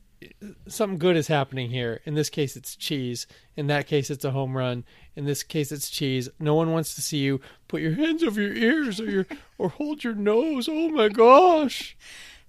[0.68, 2.02] something good is happening here.
[2.06, 3.28] In this case, it's cheese.
[3.56, 4.84] In that case, it's a home run.
[5.16, 6.30] In this case, it's cheese.
[6.40, 9.26] No one wants to see you put your hands over your ears or your
[9.58, 10.68] or hold your nose.
[10.70, 11.96] Oh my gosh.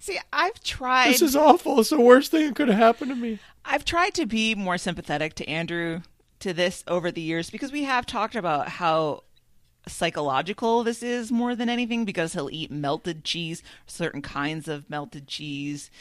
[0.01, 1.11] See, I've tried.
[1.11, 1.79] This is awful.
[1.79, 3.37] It's the worst thing that could have happened to me.
[3.63, 6.01] I've tried to be more sympathetic to Andrew
[6.39, 9.23] to this over the years because we have talked about how
[9.87, 15.27] psychological this is more than anything because he'll eat melted cheese, certain kinds of melted
[15.27, 15.91] cheese.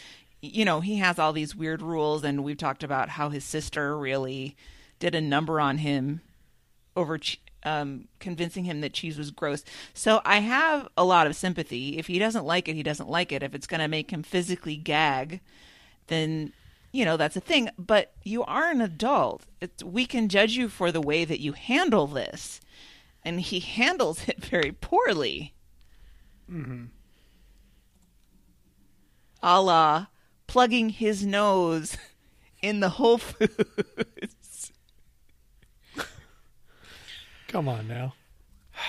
[0.41, 3.99] You know, he has all these weird rules, and we've talked about how his sister
[3.99, 4.57] really
[4.99, 6.23] did a number on him
[6.97, 7.19] over
[7.63, 9.65] um, convincing him that cheese was gross.
[9.95, 11.99] So I have a lot of sympathy.
[11.99, 13.43] If he doesn't like it, he doesn't like it.
[13.43, 15.41] If it's going to make him physically gag,
[16.07, 16.53] then
[16.93, 17.71] you know that's a thing.
[17.79, 19.43] But you are an adult.
[19.61, 22.61] It's, we can judge you for the way that you handle this,
[23.25, 25.55] and he handles it very poorly.
[26.51, 26.87] Mm-hmm.
[29.43, 30.07] A la
[30.47, 31.97] plugging his nose
[32.63, 34.40] in the Whole Foods.
[37.51, 38.15] Come on now.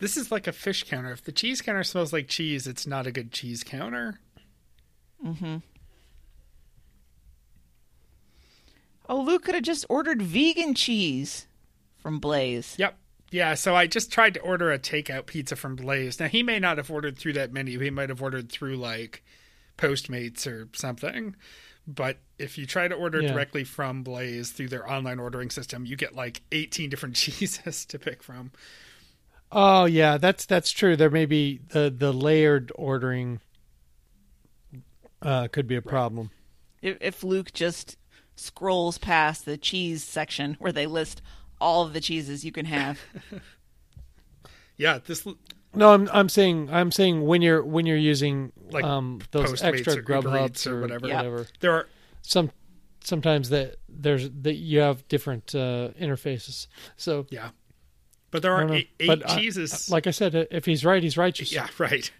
[0.00, 1.10] This is like a fish counter.
[1.10, 4.20] If the cheese counter smells like cheese, it's not a good cheese counter.
[5.26, 5.56] Mm-hmm.
[9.08, 11.48] Oh, Luke could have just ordered vegan cheese
[11.96, 12.76] from Blaze.
[12.78, 12.96] Yep.
[13.32, 16.20] Yeah, so I just tried to order a takeout pizza from Blaze.
[16.20, 17.80] Now he may not have ordered through that menu.
[17.80, 19.24] He might have ordered through like
[19.76, 21.34] Postmates or something.
[21.90, 23.32] But if you try to order Yeah.
[23.32, 27.98] directly from Blaze through their online ordering system, you get like 18 different cheeses to
[27.98, 28.52] pick from.
[29.50, 30.94] Oh yeah, that's that's true.
[30.96, 33.40] There may be the the layered ordering
[35.22, 36.30] uh, could be a problem.
[36.82, 37.96] If, if Luke just
[38.36, 41.22] scrolls past the cheese section where they list
[41.60, 43.00] all of the cheeses you can have.
[44.76, 45.26] Yeah, this
[45.74, 49.74] No, I'm I'm saying I'm saying when you're when you're using Like um those Postmates
[49.74, 51.06] extra or grub Uber hubs or or whatever.
[51.08, 51.16] Yeah.
[51.16, 51.46] whatever.
[51.60, 51.88] there are
[52.22, 52.50] Some
[53.04, 56.66] sometimes that there's that you have different uh, interfaces.
[56.96, 57.50] So yeah.
[58.30, 59.88] But there are eight, eight But I- cheeses.
[59.90, 61.50] like I said, if he's right, he's righteous.
[61.50, 62.10] yeah, right.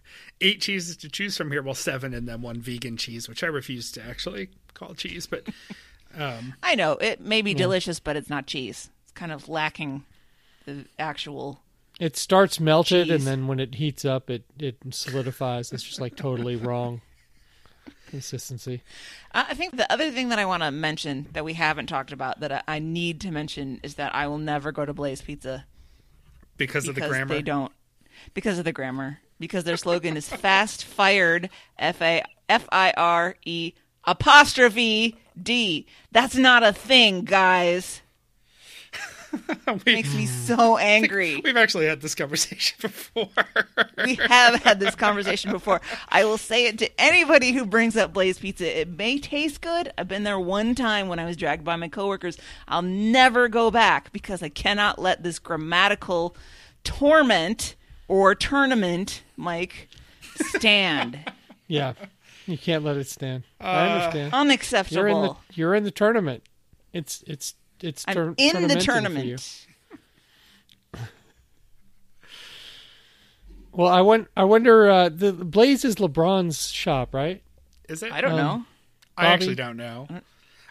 [0.40, 1.62] Eight cheeses to choose from here.
[1.62, 5.46] Well, seven and then one vegan cheese, which I refuse to actually call cheese, but
[6.18, 8.90] um I know it may be delicious, but it's not cheese.
[9.04, 10.04] It's kind of lacking
[10.66, 11.60] the actual.
[11.98, 13.14] It starts melted, Cheese.
[13.14, 15.72] and then when it heats up, it it solidifies.
[15.72, 17.00] It's just like totally wrong
[18.10, 18.82] consistency.
[19.32, 22.12] I I think the other thing that I want to mention that we haven't talked
[22.12, 25.20] about that I- I need to mention is that I will never go to Blaze
[25.22, 25.66] Pizza
[26.56, 27.34] because, of the grammar.
[27.34, 27.72] they don't
[28.34, 33.36] because of the grammar because their slogan is fast fired f a f i r
[33.44, 33.72] e
[34.04, 38.02] apostrophe d that's not a thing guys
[39.84, 43.28] we, makes me so angry we've actually had this conversation before.
[44.04, 48.12] we have had this conversation before i will say it to anybody who brings up
[48.12, 51.64] blaze pizza it may taste good i've been there one time when i was dragged
[51.64, 56.34] by my coworkers i'll never go back because i cannot let this grammatical
[56.84, 57.74] torment
[58.08, 59.88] or tournament mike
[60.36, 61.18] stand
[61.66, 61.92] Yeah,
[62.46, 63.42] you can't let it stand.
[63.60, 64.32] Uh, I understand.
[64.32, 66.44] unacceptable You're in the you're in the tournament.
[66.94, 69.36] It's it's it's i'm tur- in the tournamenting for you.
[69.36, 69.66] tournament
[73.72, 74.90] Well, I want I wonder.
[74.90, 77.42] Uh, the Blaze is LeBron's shop, right?
[77.88, 78.12] Is it?
[78.12, 78.64] i don't Um, know
[79.16, 79.34] I Bobby?
[79.34, 80.08] actually don't know.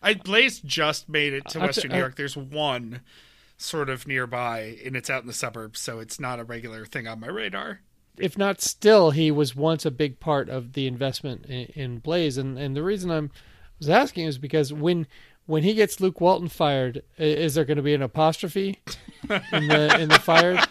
[0.01, 2.15] I Blaze just made it to I- Western I- New York.
[2.15, 3.01] There's one
[3.57, 7.07] sort of nearby, and it's out in the suburbs, so it's not a regular thing
[7.07, 7.81] on my radar.
[8.17, 12.37] if not still, he was once a big part of the investment in, in Blaze,
[12.37, 13.31] and and the reason I'm
[13.79, 15.07] was asking is because when
[15.47, 18.79] when he gets Luke Walton fired, is there going to be an apostrophe
[19.29, 20.59] in the in the fired?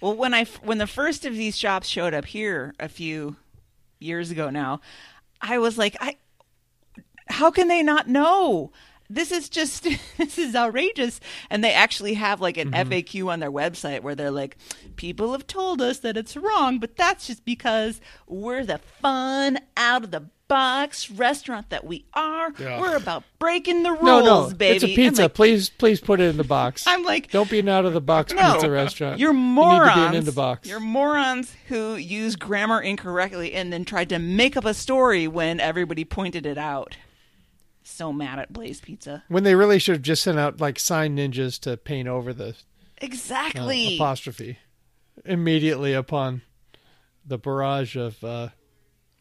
[0.00, 3.36] Well, when I when the first of these shops showed up here a few
[3.98, 4.80] years ago now,
[5.42, 6.16] I was like, I
[7.28, 8.72] how can they not know?
[9.10, 11.20] This is just this is outrageous.
[11.50, 12.90] And they actually have like an mm-hmm.
[12.90, 14.56] FAQ on their website where they're like,
[14.96, 20.04] people have told us that it's wrong, but that's just because we're the fun out
[20.04, 22.52] of the box restaurant that we are.
[22.58, 22.80] Yeah.
[22.80, 24.74] We're about breaking the rules, No, no, baby.
[24.76, 25.22] it's a pizza.
[25.22, 26.84] like, please, please put it in the box.
[26.86, 28.52] I'm like, Don't be an out of the box No.
[28.54, 29.18] pizza restaurant.
[29.18, 29.96] You're morons.
[29.96, 30.68] You need to be in the box.
[30.68, 35.60] You're morons who use grammar incorrectly and then tried to make up a story when
[35.60, 36.96] everybody pointed it out.
[37.82, 39.24] So mad at Blaze Pizza.
[39.28, 42.48] when they really should have just sent out like sign ninjas to paint over the
[42.48, 42.52] uh,
[43.00, 43.96] Exactly.
[43.96, 44.58] apostrophe
[45.24, 46.42] immediately upon
[47.26, 48.48] the barrage of uh,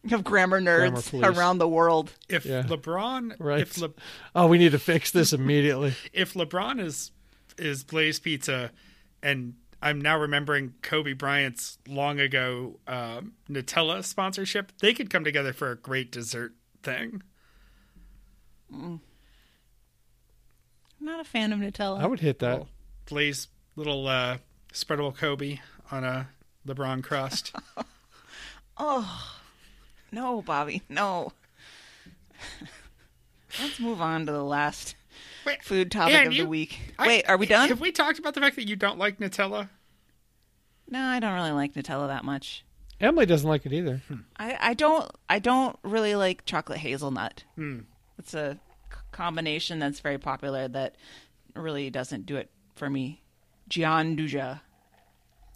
[0.11, 1.25] of grammar Grammar nerds police.
[1.25, 2.11] around the world.
[2.27, 2.63] If Yeah.
[2.63, 3.61] LeBron, right.
[3.61, 3.89] if Le,
[4.35, 5.93] oh, we need to fix this immediately.
[6.13, 7.11] if LeBron is
[7.57, 8.71] is Blaze Pizza,
[9.21, 15.53] and I'm now remembering Kobe Bryant's long ago um, Nutella sponsorship, they could come together
[15.53, 17.21] for a great dessert thing.
[18.71, 19.01] I'm
[21.01, 21.99] not a fan of Nutella.
[22.01, 22.63] I would hit that.
[23.07, 24.37] Blaze little uh,
[24.73, 25.59] spreadable Kobe
[25.91, 26.29] on a
[26.67, 27.55] LeBron crust.
[30.11, 31.33] No, Bobby, no.
[33.59, 34.95] Let's move on to the last
[35.45, 36.79] Wait, food topic Ann, of you- the week.
[36.99, 37.69] I- Wait, are we done?
[37.69, 39.69] Have we talked about the fact that you don't like Nutella?
[40.89, 42.63] No, I don't really like Nutella that much.
[42.99, 44.01] Emily doesn't like it either.
[44.37, 47.43] I, I don't I don't really like chocolate hazelnut.
[47.55, 47.81] Hmm.
[48.17, 48.55] It's a
[48.91, 50.95] c- combination that's very popular that
[51.55, 53.21] really doesn't do it for me.
[53.69, 54.59] Gianduja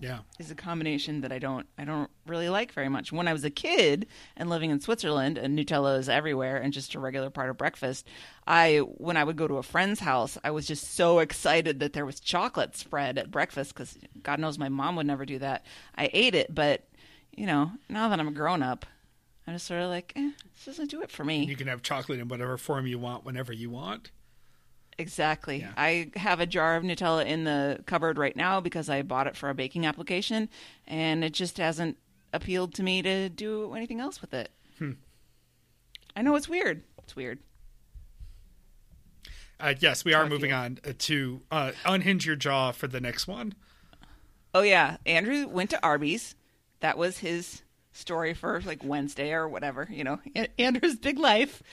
[0.04, 0.20] Yeah.
[0.38, 3.12] is a combination that I don't I don't really like very much.
[3.12, 6.94] When I was a kid and living in Switzerland and Nutella is everywhere and just
[6.94, 8.06] a regular part of breakfast,
[8.46, 11.94] I when I would go to a friend's house, I was just so excited that
[11.94, 15.66] there was chocolate spread at breakfast cuz God knows my mom would never do that.
[15.96, 16.88] I ate it, but
[17.36, 18.86] you know, now that I'm a grown up,
[19.48, 21.46] I'm just sort of like, eh, this doesn't do it for me.
[21.46, 24.12] You can have chocolate in whatever form you want whenever you want.
[24.98, 25.60] Exactly.
[25.60, 25.72] Yeah.
[25.76, 29.36] I have a jar of Nutella in the cupboard right now because I bought it
[29.36, 30.50] for a baking application,
[30.88, 31.98] and it just hasn't
[32.32, 34.52] appealed to me to do anything else with it.
[34.78, 34.92] Hmm.
[36.16, 36.84] I know it's weird.
[37.04, 37.40] It's weird.
[39.60, 40.56] Uh, yes, we are Talk moving you.
[40.56, 43.54] on uh, to uh, unhinge your jaw for the next one.
[44.54, 46.36] Oh yeah, Andrew went to Arby's.
[46.82, 47.64] That was his
[47.94, 50.20] story for like Wednesday or whatever, you know,
[50.60, 51.64] Andrew's big life.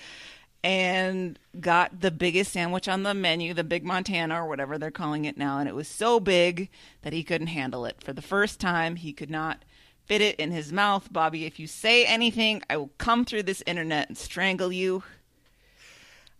[0.62, 5.24] And got the biggest sandwich on the menu, the Big Montana or whatever they're calling
[5.24, 6.68] it now, and it was so big
[7.02, 8.02] that he couldn't handle it.
[8.02, 9.64] For the first time, he could not
[10.04, 11.10] fit it in his mouth.
[11.10, 15.02] Bobby, if you say anything, I will come through this internet and strangle you.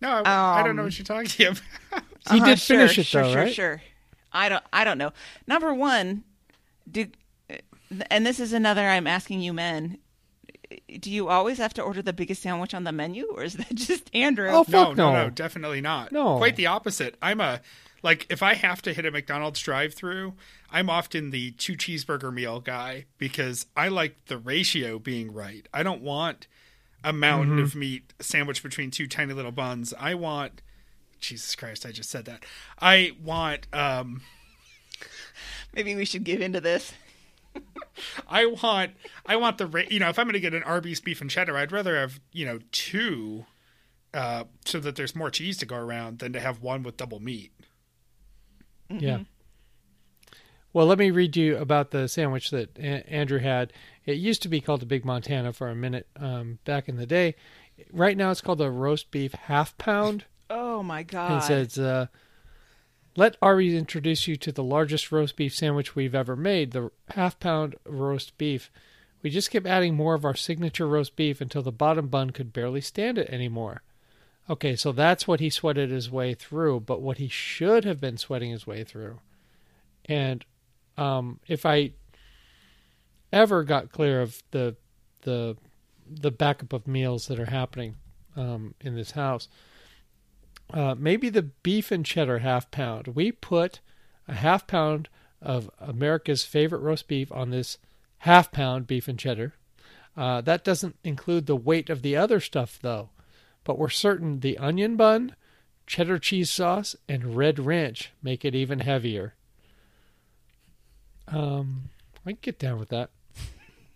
[0.01, 1.61] No, I, I don't know Um, what you're talking about.
[2.19, 3.49] He Uh-huh, did sure, finish it sure, though, sure, right?
[3.49, 3.81] Sure.
[4.31, 4.63] I don't.
[4.73, 5.11] I don't know.
[5.47, 6.23] Number one,
[6.89, 7.07] do,
[8.09, 8.87] and this is another.
[8.87, 9.97] I'm asking you, men.
[10.99, 13.69] Do you always have to order the biggest sandwich on the menu, or is that
[13.75, 14.47] just Andrew?
[14.49, 15.23] Oh, no, fuck no, no.
[15.25, 16.11] no, definitely not.
[16.11, 16.37] No.
[16.37, 17.15] quite the opposite.
[17.21, 17.61] I'm a
[18.03, 20.33] like if I have to hit a McDonald's drive-through,
[20.71, 25.67] I'm often the two cheeseburger meal guy because I like the ratio being right.
[25.73, 26.47] I don't want
[27.03, 27.63] a mountain Mm-hmm.
[27.63, 29.93] of meat sandwiched between two tiny little buns.
[29.99, 30.61] I want
[31.19, 32.43] Jesus Christ, I just said that.
[32.79, 34.21] I want um
[35.73, 36.93] Maybe we should give into this.
[38.27, 38.91] I want
[39.25, 41.57] I want the you know if I'm going to get an Arby's beef and cheddar,
[41.57, 43.45] I'd rather have you know two,
[44.13, 47.19] uh, so that there's more cheese to go around than to have one with double
[47.19, 47.51] meat.
[48.89, 49.19] Yeah.
[50.73, 53.73] Well, let me read you about the sandwich that A- Andrew had.
[54.05, 57.05] It used to be called the Big Montana for a minute um, back in the
[57.05, 57.35] day.
[57.91, 60.25] Right now, it's called the roast beef half pound.
[60.49, 61.43] Oh my And god!
[61.43, 62.07] it says, uh,
[63.15, 67.39] "Let Arby's introduce you to the largest roast beef sandwich we've ever made, the half
[67.39, 68.71] pound roast beef.
[69.21, 72.53] We just kept adding more of our signature roast beef until the bottom bun could
[72.53, 73.83] barely stand it anymore."
[74.49, 78.17] Okay, so that's what he sweated his way through, but what he should have been
[78.17, 79.19] sweating his way through.
[80.05, 80.43] And
[80.97, 81.91] um, if I
[83.31, 84.75] ever got clear of the
[85.21, 85.55] the
[86.09, 87.95] the backup of meals that are happening
[88.35, 89.47] um, in this house,
[90.73, 93.07] uh, maybe the beef and cheddar half pound.
[93.07, 93.79] We put
[94.27, 95.09] a half pound
[95.41, 97.77] of America's favorite roast beef on this
[98.19, 99.53] half pound beef and cheddar.
[100.15, 103.09] Uh, that doesn't include the weight of the other stuff, though.
[103.63, 105.35] But we're certain the onion bun,
[105.87, 109.35] cheddar cheese sauce, and red ranch make it even heavier.
[111.27, 111.89] Um,
[112.25, 113.11] I can get down with that.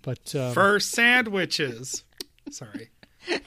[0.02, 2.04] But um, For sandwiches.
[2.52, 2.90] Sorry.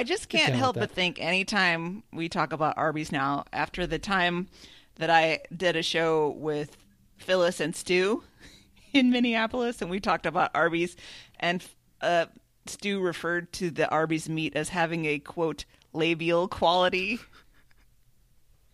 [0.00, 4.48] I just can't help but think anytime we talk about Arby's now, after the time
[4.94, 6.74] that I did a show with
[7.18, 8.24] Phyllis and Stu
[8.94, 10.96] in Minneapolis, and we talked about Arby's,
[11.38, 11.62] and
[12.00, 12.24] uh,
[12.64, 17.18] Stu referred to the Arby's meat as having a quote labial quality.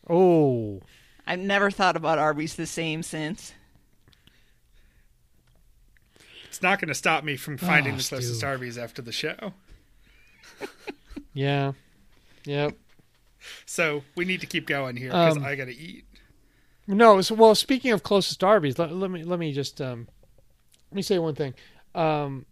[0.08, 0.80] oh,
[1.26, 3.52] I've never thought about Arby's the same since.
[6.44, 9.54] It's not going to stop me from finding Oh, the closest Arby's after the show.
[11.36, 11.72] yeah,
[12.44, 12.74] yep.
[13.66, 16.04] So we need to keep going here because Um, I got to eat.
[16.86, 20.08] No, so, well, speaking of closest Arby's, let, let me let me just um,
[20.90, 21.54] let me say one thing.
[21.94, 22.46] Um,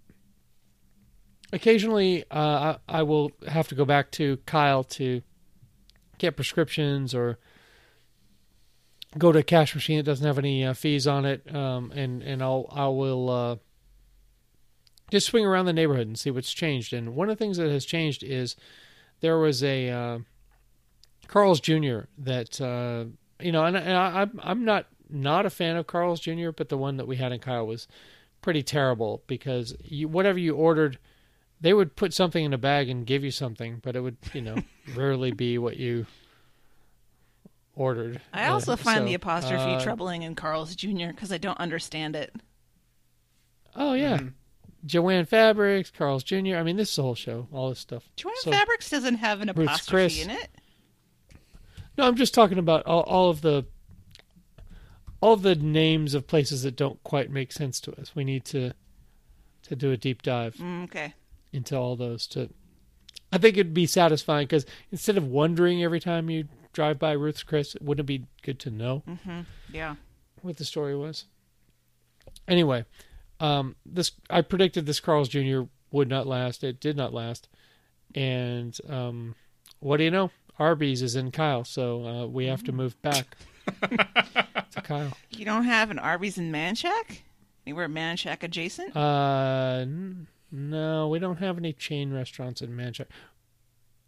[1.52, 5.23] occasionally, uh, I, I will have to go back to Kyle to
[6.19, 7.39] get prescriptions or
[9.16, 12.23] go to a cash machine that doesn't have any uh, fees on it, um, and
[12.23, 13.56] and I'll I will uh,
[15.10, 16.93] just swing around the neighborhood and see what's changed.
[16.93, 18.56] And one of the things that has changed is
[19.20, 20.18] there was a uh,
[21.28, 22.01] Carl's Jr.
[22.18, 23.05] that uh,
[23.40, 26.68] you know, and, and I, I'm I'm not not a fan of Carl's Jr., but
[26.68, 27.86] the one that we had in Kyle was
[28.40, 30.98] pretty terrible because you, whatever you ordered,
[31.60, 34.40] they would put something in a bag and give you something, but it would you
[34.43, 34.56] know
[34.94, 36.06] rarely be what you
[37.76, 38.20] ordered.
[38.32, 41.09] I also Uh, find so, the apostrophe uh, troubling in Carl's Jr.
[41.09, 42.35] because I don't understand it.
[43.76, 44.32] Oh yeah, Mhm.
[44.86, 46.56] Jo-Ann Fabrics, Carl's Jr.
[46.56, 48.09] I mean, this is the whole show, all this stuff.
[48.16, 50.48] Jo-Ann So- Fabrics doesn't have an apostrophe in it.
[51.97, 53.66] No, I'm just talking about all, all of the
[55.20, 58.15] all of the names of places that don't quite make sense to us.
[58.15, 58.73] We need to
[59.62, 61.15] to do a deep dive Mm, okay.
[61.52, 62.51] into all those to
[63.32, 67.43] I think it'd be satisfying because instead of wondering every time you drive by Ruth's
[67.43, 69.40] Chris, wouldn't it be good to know Mm-hmm.
[69.73, 69.94] Yeah.
[70.43, 71.24] what the story was?
[72.47, 72.85] Anyway,
[73.40, 75.62] um, this I predicted this Carl's Jr.
[75.90, 76.62] would not last.
[76.65, 77.48] It did not last,
[78.15, 79.35] and um,
[79.81, 80.31] what do you know?
[80.59, 83.36] Arby's is in Kyle, so uh, we have to move back
[83.82, 85.12] to Kyle.
[85.31, 87.23] You don't have an Arby's in Manchac?
[87.66, 88.94] Anywhere Manchac adjacent?
[88.97, 93.12] Uh, n- no, we don't have any chain restaurants in Manchester.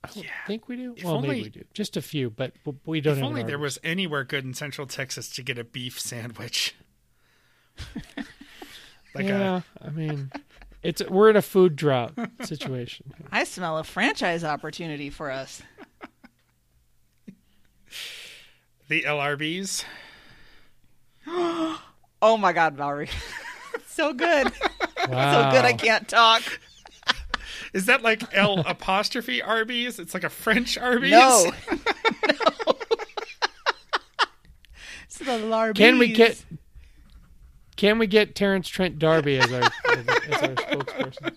[0.04, 0.30] I don't Yeah.
[0.46, 0.94] think we do.
[0.96, 1.64] If well, only- maybe we do.
[1.74, 2.52] Just a few, but
[2.84, 3.26] we don't If have.
[3.26, 6.76] only an there was anywhere good in Central Texas to get a beef sandwich.
[9.16, 10.30] like yeah, I mean,
[10.82, 12.12] it's we're in a food drought
[12.44, 13.12] situation.
[13.32, 15.62] I smell a franchise opportunity for us.
[18.88, 19.84] the LRBs.
[22.22, 23.10] Oh my God, Valerie.
[23.86, 24.50] so good.
[25.08, 25.50] Wow.
[25.50, 26.42] So good I can't talk.
[27.72, 29.98] Is that like L apostrophe Arby's?
[29.98, 31.10] It's like a French Arby's.
[31.10, 31.52] No.
[31.70, 31.78] no.
[35.04, 35.76] it's the Larbies.
[35.76, 36.42] Can we get?
[37.76, 41.36] Can we get Terence Trent D'Arby as our as our spokesperson?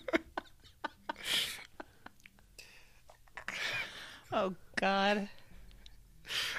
[4.32, 5.28] Oh God.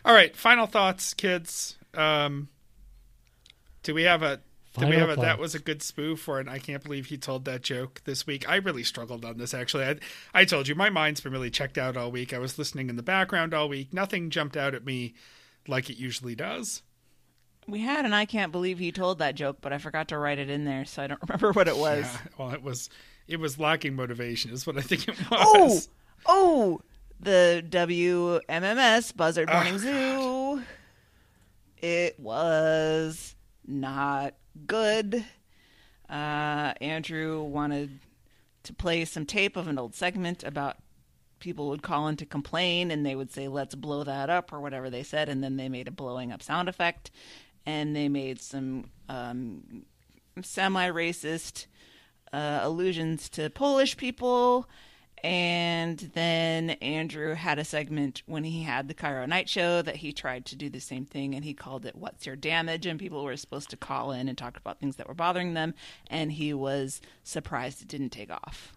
[0.06, 0.36] All right.
[0.36, 1.78] Final thoughts, kids.
[1.94, 2.50] Um,
[3.84, 4.42] do we have a?
[4.78, 5.16] Do we have a?
[5.18, 8.26] That was a good spoof, or an I can't believe he told that joke this
[8.26, 8.48] week.
[8.48, 9.54] I really struggled on this.
[9.54, 9.96] Actually, I,
[10.34, 12.34] I told you my mind's been really checked out all week.
[12.34, 13.94] I was listening in the background all week.
[13.94, 15.14] Nothing jumped out at me
[15.68, 16.84] like it usually does.
[17.68, 20.40] We had an I can't believe he told that joke, but I forgot to write
[20.40, 22.04] it in there, so I don't remember what it was.
[22.06, 22.90] Yeah, well, it was
[23.28, 25.90] it was lacking motivation, is what I think it Oh, was.
[26.26, 26.82] oh, oh,
[27.20, 30.64] the WMMS Buzzard Oh, Morning Zoo.
[31.78, 33.36] It was
[33.66, 34.34] not
[34.68, 35.24] good.
[36.10, 38.00] Uh, Andrew wanted
[38.64, 40.78] to play some tape of an old segment about
[41.40, 44.60] people would call in to complain and they would say, let's blow that up or
[44.60, 45.28] whatever they said.
[45.30, 47.10] And then they made a blowing up sound effect
[47.66, 49.86] and they made some um,
[50.42, 51.68] semi racist
[52.34, 54.68] uh, allusions to Polish people.
[55.24, 60.12] And then Andrew had a segment when he had the KIRO Night Show that he
[60.14, 62.88] tried to do the same thing and he called it What's Your Damage?
[62.88, 65.76] And people were supposed to call in and talk about things that were bothering them.
[66.10, 68.74] And he was surprised it didn't take off.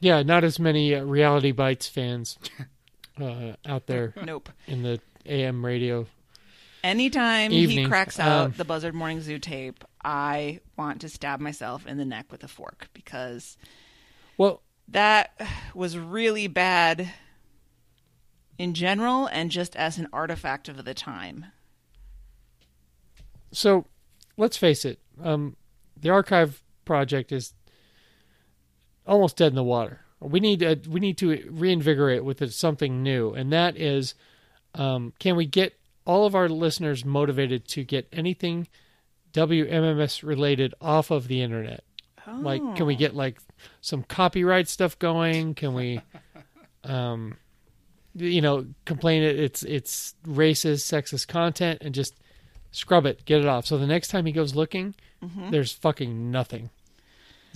[0.00, 2.38] Yeah, not as many uh, Reality Bites fans
[3.20, 4.48] uh, out there Nope.
[4.66, 6.06] in the AM radio.
[6.82, 11.86] Anytime he cracks out Um, the Buzzard Morning Zoo tape, I want to stab myself
[11.86, 13.56] in the neck with a fork because
[14.38, 15.38] Well, that
[15.74, 17.12] was really bad
[18.58, 21.46] in general and just as an artifact of the time.
[23.52, 23.84] so
[24.36, 25.00] let's face it.
[25.22, 25.56] Um,
[25.96, 27.52] the archive project is
[29.06, 30.00] almost dead in the water.
[30.20, 34.14] We need a, we need to reinvigorate with something new, and that is,
[34.74, 35.74] um, can we get
[36.10, 38.66] all of our listeners motivated to get anything
[39.32, 41.84] WMMS related off of the internet?
[42.26, 43.38] Like, can we get like
[43.80, 45.54] some copyright stuff going?
[45.54, 46.00] Can we,
[46.84, 47.36] um,
[48.16, 52.14] you know, complain it it's it's racist, sexist content, and just
[52.72, 53.66] scrub it, get it off.
[53.66, 54.94] So the next time he goes looking,
[55.50, 56.70] there's fucking nothing,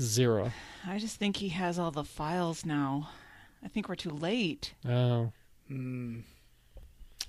[0.01, 0.53] zero.
[0.87, 3.11] I just think he has all the files now.
[3.65, 4.75] I think we're too late.
[4.89, 5.33] Oh,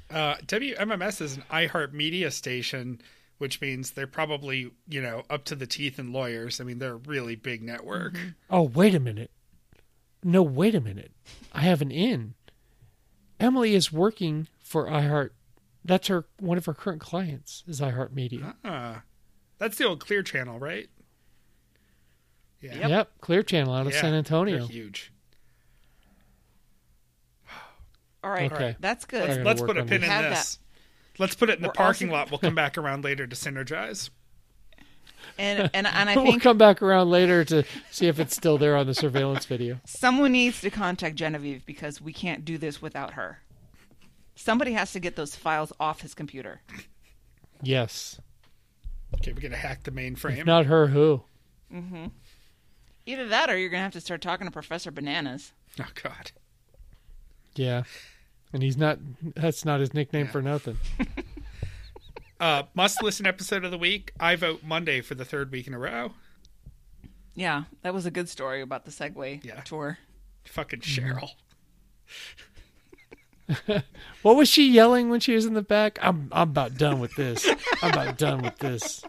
[0.09, 3.01] Uh, WMMS is an iHeartMedia station,
[3.37, 6.61] which means they're probably you know up to the teeth in lawyers.
[6.61, 8.19] I mean, they're a really big network.
[8.49, 9.31] oh, wait a minute.
[10.23, 11.11] No, wait a minute.
[11.53, 12.33] I have an in.
[13.39, 15.31] Emily is working for iHeart.
[15.83, 18.55] That's her one of her current clients is iHeartMedia.
[18.63, 19.03] Ah,
[19.59, 20.89] that's the old Clear Channel, right?
[22.61, 23.11] Yeah, Yep.
[23.21, 24.65] Clear Channel out of Yeah, San Antonio.
[24.65, 25.11] Huge.
[28.25, 28.75] All right, Okay.
[28.79, 29.21] that's good.
[29.23, 30.59] I gotta Let's put a pin in Have this.
[31.19, 32.31] Let's put it in the We're parking also- lot.
[32.31, 34.09] We'll come back around later to synergize.
[35.37, 38.57] And and and I think we'll come back around later to see if it's still
[38.57, 39.79] there on the surveillance video.
[39.85, 43.39] someone needs to contact Genevieve because we can't do this without her.
[44.35, 46.61] Somebody has to get those files off his computer.
[47.61, 48.19] Yes.
[49.15, 50.39] Okay, we're gonna hack the mainframe.
[50.39, 51.23] If not her, who?
[51.73, 52.07] Mm-hmm.
[53.05, 55.53] Either that or you're going to have to start talking to Professor Bananas.
[55.79, 56.31] Oh God.
[57.55, 57.83] Yeah.
[58.53, 58.99] And he's not.
[59.35, 60.77] That's not his nickname for nothing.
[62.37, 64.11] Uh, must listen episode of the week.
[64.19, 66.11] I vote Monday for the third week in a row.
[67.33, 69.61] Yeah, that was a good story about the Segway Yeah.
[69.61, 69.99] tour.
[70.43, 71.17] Fucking Mm-hmm.
[73.57, 73.83] Cheryl.
[74.21, 75.97] What was she yelling when she was in the back?
[76.01, 77.47] I'm I'm about done with this.
[77.81, 79.01] I'm about done with this.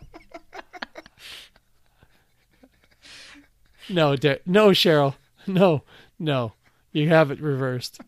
[3.88, 5.14] No, Da- no, Cheryl.
[5.48, 5.82] No,
[6.18, 6.52] No,
[6.92, 8.00] you have it reversed.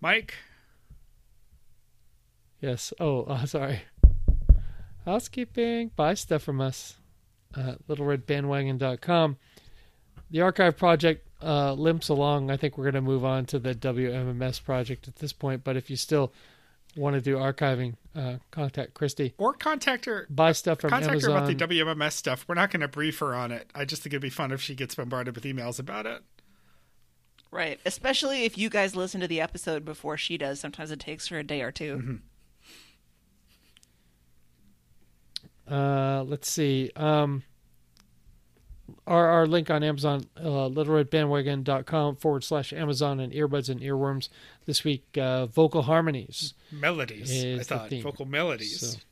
[0.00, 0.34] Mike,
[2.60, 2.92] Yes.
[2.98, 3.80] Oh, uh, sorry.
[5.04, 5.90] Housekeeping.
[5.96, 6.96] Buy stuff from us.
[7.54, 9.36] Uh, LittleRedBandwagon.com.
[10.30, 12.50] The archive project uh, limps along.
[12.50, 15.64] I think we're going to move on to the WMMS project at this point.
[15.64, 16.32] But if you still
[16.96, 19.34] want to do archiving, uh, contact Christy.
[19.38, 20.26] or contact her.
[20.28, 21.54] Buy stuff from Contact her Amazon.
[21.56, 22.44] about the WMMS stuff.
[22.48, 23.70] We're not going to brief her on it.
[23.74, 26.22] I just think it'd be fun if she gets bombarded with emails about it.
[27.50, 27.80] Right.
[27.86, 30.60] Especially if you guys listen to the episode before she does.
[30.60, 32.20] Sometimes it takes her a day or 2
[35.70, 36.90] Uh, let's see.
[36.96, 37.42] Um,
[39.06, 44.28] our, our link on Amazon, uh, littleredbandwagon.com forward slash Amazon and earbuds and earworms.
[44.64, 46.54] This week, uh, vocal harmonies.
[46.72, 47.30] Melodies.
[47.30, 48.02] Is I the thought theme.
[48.02, 48.80] vocal melodies.
[48.80, 49.02] So- Is it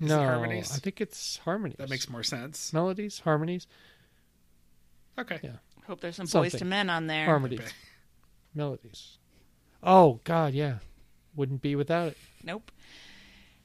[0.00, 0.72] no, harmonies?
[0.74, 1.76] I think it's harmonies.
[1.78, 2.72] That makes more sense.
[2.72, 3.68] melodies, harmonies,
[5.18, 5.38] Okay.
[5.42, 5.50] Yeah.
[5.86, 6.50] Hope there's some Something.
[6.50, 7.26] Boyz II Men on there.
[7.26, 7.70] harmonies, Okay.
[8.54, 9.18] melodies.
[9.82, 10.78] Oh God, yeah,
[11.36, 12.18] wouldn't be without it.
[12.42, 12.70] Nope.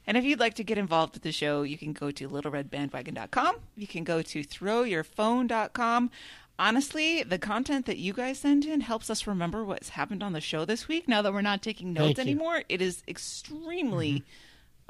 [0.06, 3.56] And if you'd like to get involved with the show, you can go to littleredbandwagon.com.
[3.76, 6.10] You can go to throwyourphone.com.
[6.58, 10.40] Honestly, the content that you guys send in helps us remember what's happened on the
[10.40, 11.08] show this week.
[11.08, 12.34] Now that we're not taking notes Thank you.
[12.34, 14.24] anymore, it is extremely mm-hmm.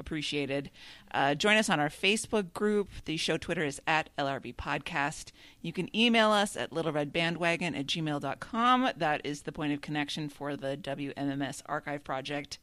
[0.01, 0.69] Appreciated.
[1.13, 2.89] Uh, join us on our Facebook group.
[3.05, 5.31] The show Twitter is at LRB Podcast.
[5.61, 8.89] You can email us at littleredbandwagon at gmail.com.
[8.97, 12.59] That is the point of connection for the WMMS archive project.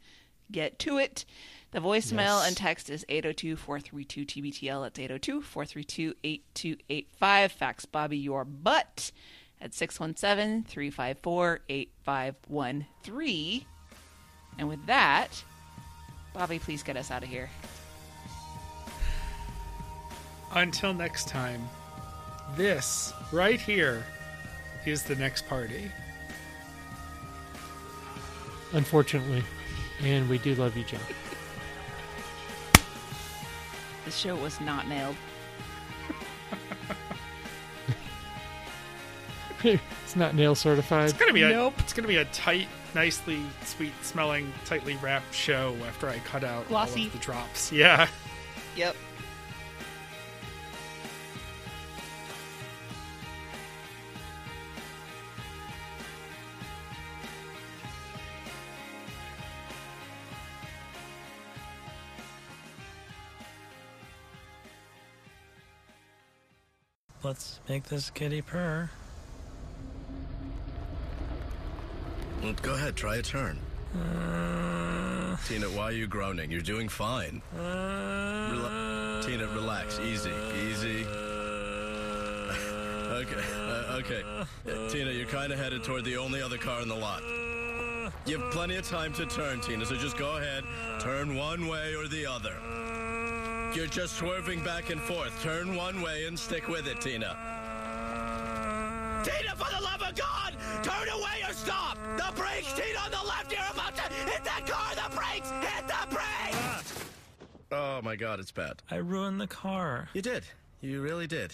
[0.53, 1.25] Get to it.
[1.71, 4.83] The voicemail and text is 802 432 TBTL.
[4.83, 7.53] That's 802 432 8285.
[7.53, 9.13] Fax Bobby your butt
[9.61, 13.65] at 617 354 8513.
[14.59, 15.45] And with that,
[16.39, 17.51] Bobby, please get us out of here.
[20.53, 21.69] Until next time,
[22.57, 24.05] this right here
[24.87, 25.91] is the next party.
[28.73, 29.43] Unfortunately,
[30.01, 31.01] and we do love you, John.
[34.05, 35.17] the show was not nailed.
[39.65, 41.11] it's not nail certified.
[41.11, 41.75] It's gonna be a Nope.
[41.81, 46.63] it's gonna be a tight, nicely sweet smelling, tightly wrapped show after I cut out
[46.65, 47.07] all Glossy.
[47.07, 47.73] of the drops.
[47.79, 48.09] Yeah.
[48.77, 48.95] Yep.
[67.23, 68.91] Let's make this kitty purr.
[72.27, 72.28] Well,
[72.63, 73.59] go ahead, try a turn.
[73.95, 76.51] Uh, Tina, why are you groaning?
[76.51, 77.43] You're doing fine.
[77.57, 79.99] Rela- uh, Tina, relax.
[80.01, 80.31] Easy,
[80.69, 81.05] easy.
[81.05, 81.09] Uh,
[83.23, 84.23] okay, uh, okay.
[84.69, 87.23] Uh, Tina, you're kind of headed toward the only other car in the lot.
[88.27, 90.65] You have plenty of time to turn, Tina, so just go ahead.
[91.01, 92.55] Turn one way or the other.
[93.75, 95.43] You're just swerving back and forth.
[95.43, 97.37] Turn one way and stick with it, Tina.
[99.25, 100.57] Tina, for the love of God!
[100.83, 101.99] Turn away or stop!
[102.17, 103.53] The brakes, Tina, on the left!
[103.53, 104.95] You're about to hit that car!
[104.95, 105.51] The brakes!
[105.51, 107.07] Hit the brakes!
[107.71, 108.83] Oh my God, it's bad.
[108.91, 110.09] I ruined the car.
[110.15, 110.45] You did.
[110.81, 111.47] You really did.